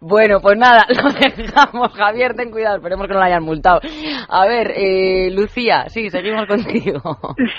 [0.00, 1.92] Bueno, pues nada, lo dejamos.
[1.94, 3.80] Javier, ten cuidado, esperemos que no lo hayan multado.
[4.28, 7.00] A ver, eh, Lucía, sí, seguimos contigo.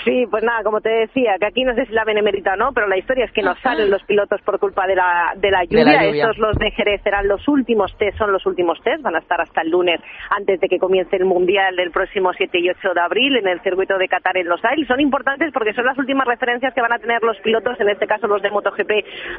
[0.04, 2.72] Sí, pues nada, como te decía, que aquí no sé si la benemérita o no,
[2.72, 5.60] pero la historia es que no salen los pilotos por culpa de la, de la,
[5.60, 5.84] De lluvia.
[5.84, 6.22] la lluvia.
[6.24, 9.40] Estos, los de Jerez, serán los últimos test, son los últimos test, van a estar
[9.40, 13.00] hasta el lunes antes de que comience el Mundial del próximo 7 y 8 de
[13.00, 14.86] abril en el circuito de Qatar en Los Ailes.
[14.86, 18.06] Son importantes porque son las últimas referencias que van a tener los pilotos, en este
[18.06, 18.90] caso los de MotoGP,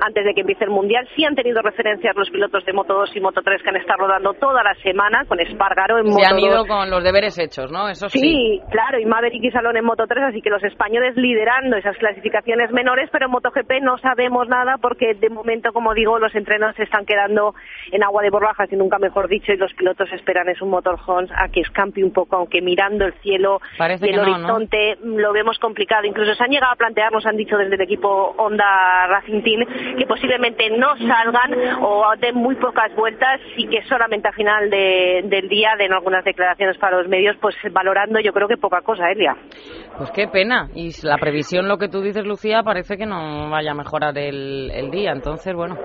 [0.02, 1.08] antes de que empiece el Mundial.
[1.16, 4.00] Sí han tenido referencias los pilotos de Moto 2 y Moto 3 que han estado
[4.08, 6.44] rodando toda la semana con Espargaro en Se Moto han 2.
[6.44, 7.88] ido con los deberes hechos, ¿no?
[7.90, 8.20] Eso sí.
[8.20, 11.96] Sí, claro, y Maverick y Salón en Moto 3, así que los españoles liderando esas
[11.98, 16.76] clasificaciones menores, pero en MotoGP no sabemos nada porque de momento, como digo, los entrenos
[16.76, 17.54] se están quedando
[17.92, 21.28] en agua de borrajas y nunca mejor dicho, y los pilotos esperan es un motorhome
[21.36, 24.36] a que escampe un poco, aunque mirando el cielo Parece y el que no, ¿no?
[24.36, 26.06] horizonte mm, lo vemos complicado.
[26.06, 29.66] Incluso se han llegado a plantear, nos han dicho desde el equipo Honda Racing Team,
[29.98, 35.22] que posiblemente no salgan o den muy pocas vueltas y que solamente a final de-
[35.26, 39.12] del día den algunas declaraciones para los medios, pues valorando yo creo que poca cosa,
[39.12, 39.36] Elia.
[39.98, 40.70] Pues qué pena.
[40.74, 44.72] Y la previsión, lo que tú dices, Lucía, parece que no vaya a mejorar el,
[44.74, 45.12] el día.
[45.12, 45.76] Entonces, bueno.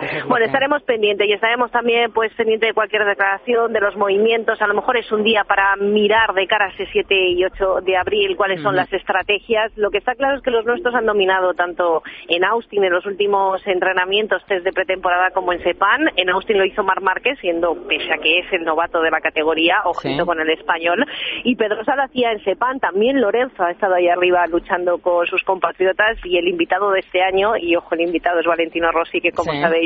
[0.28, 4.60] Bueno, estaremos pendientes y estaremos también pues pendientes de cualquier declaración, de los movimientos.
[4.60, 7.80] A lo mejor es un día para mirar de cara a ese 7 y 8
[7.82, 9.72] de abril cuáles son las estrategias.
[9.76, 13.06] Lo que está claro es que los nuestros han dominado tanto en Austin en los
[13.06, 16.10] últimos entrenamientos, test de pretemporada, como en Sepan.
[16.16, 19.20] En Austin lo hizo Mar Márquez, siendo, pese a que es el novato de la
[19.20, 21.04] categoría, ojito con el español.
[21.44, 22.80] Y Pedrosa lo hacía en Sepan.
[22.80, 27.22] También Lorenzo ha estado ahí arriba luchando con sus compatriotas y el invitado de este
[27.22, 29.85] año, y ojo, el invitado es Valentino Rossi, que como sabéis,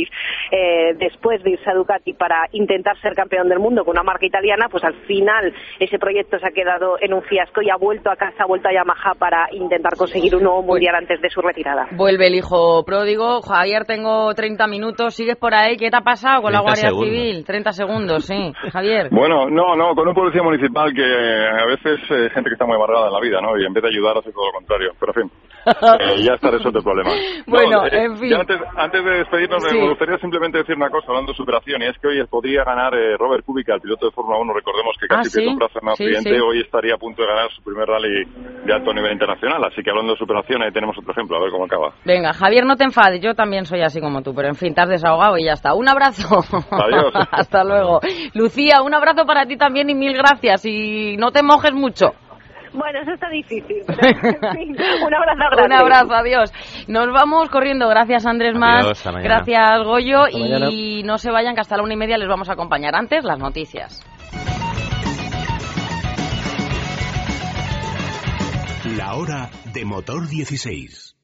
[0.50, 4.26] eh, después de irse a Ducati para intentar ser campeón del mundo con una marca
[4.26, 8.10] italiana, pues al final ese proyecto se ha quedado en un fiasco y ha vuelto
[8.10, 11.40] a casa, ha vuelto a Yamaha para intentar conseguir un nuevo mundial antes de su
[11.40, 11.86] retirada.
[11.92, 13.40] Vuelve el hijo pródigo.
[13.42, 15.14] Javier, tengo 30 minutos.
[15.14, 15.76] ¿Sigues por ahí?
[15.76, 17.44] ¿Qué te ha pasado con la Guardia Civil?
[17.44, 18.52] 30 segundos, sí.
[18.72, 19.08] Javier.
[19.20, 22.76] Bueno, no, no, con un policía municipal que a veces eh, gente que está muy
[22.76, 23.58] amargada en la vida, ¿no?
[23.58, 24.92] Y en vez de ayudar hace todo lo contrario.
[24.98, 27.10] Pero en fin, eh, ya está resuelto el problema.
[27.46, 28.34] Bueno, eh, en fin.
[28.34, 29.76] Antes, antes, de despedirnos, Sí.
[29.76, 32.94] me gustaría simplemente decir una cosa hablando de superación, y es que hoy podría ganar
[32.94, 34.52] eh, Robert Kubica, el piloto de Fórmula 1.
[34.54, 35.38] Recordemos que casi Ah, ¿sí?
[35.40, 36.30] pierde un brazo en un Sí, accidente.
[36.30, 36.40] sí.
[36.40, 38.24] Hoy estaría a punto de ganar su primer rally
[38.64, 39.62] de alto nivel internacional.
[39.64, 41.92] Así que hablando de superación, ahí tenemos otro ejemplo, a ver cómo acaba.
[42.04, 43.20] Venga, Javier, no te enfades.
[43.20, 45.74] Yo también soy así como tú, pero en fin, te has desahogado y ya está.
[45.74, 46.28] Un abrazo.
[46.70, 47.12] Adiós.
[47.32, 48.00] Hasta luego.
[48.34, 50.64] Lucía, un abrazo para ti también y mil gracias.
[50.64, 52.12] Y no te mojes mucho.
[52.72, 53.82] Bueno, eso está difícil.
[53.88, 55.64] En fin, un abrazo grande.
[55.64, 56.52] Un abrazo, adiós.
[56.88, 57.88] Nos vamos corriendo.
[57.88, 58.84] Gracias, Andrés Más.
[58.84, 59.22] Adiós.
[59.22, 60.22] Gracias, Goyo.
[60.24, 60.70] Hasta mañana.
[60.70, 62.94] y no se vayan, que hasta la una y media les vamos a acompañar.
[62.94, 64.04] Antes, las noticias.
[68.96, 71.09] La hora de motor 16.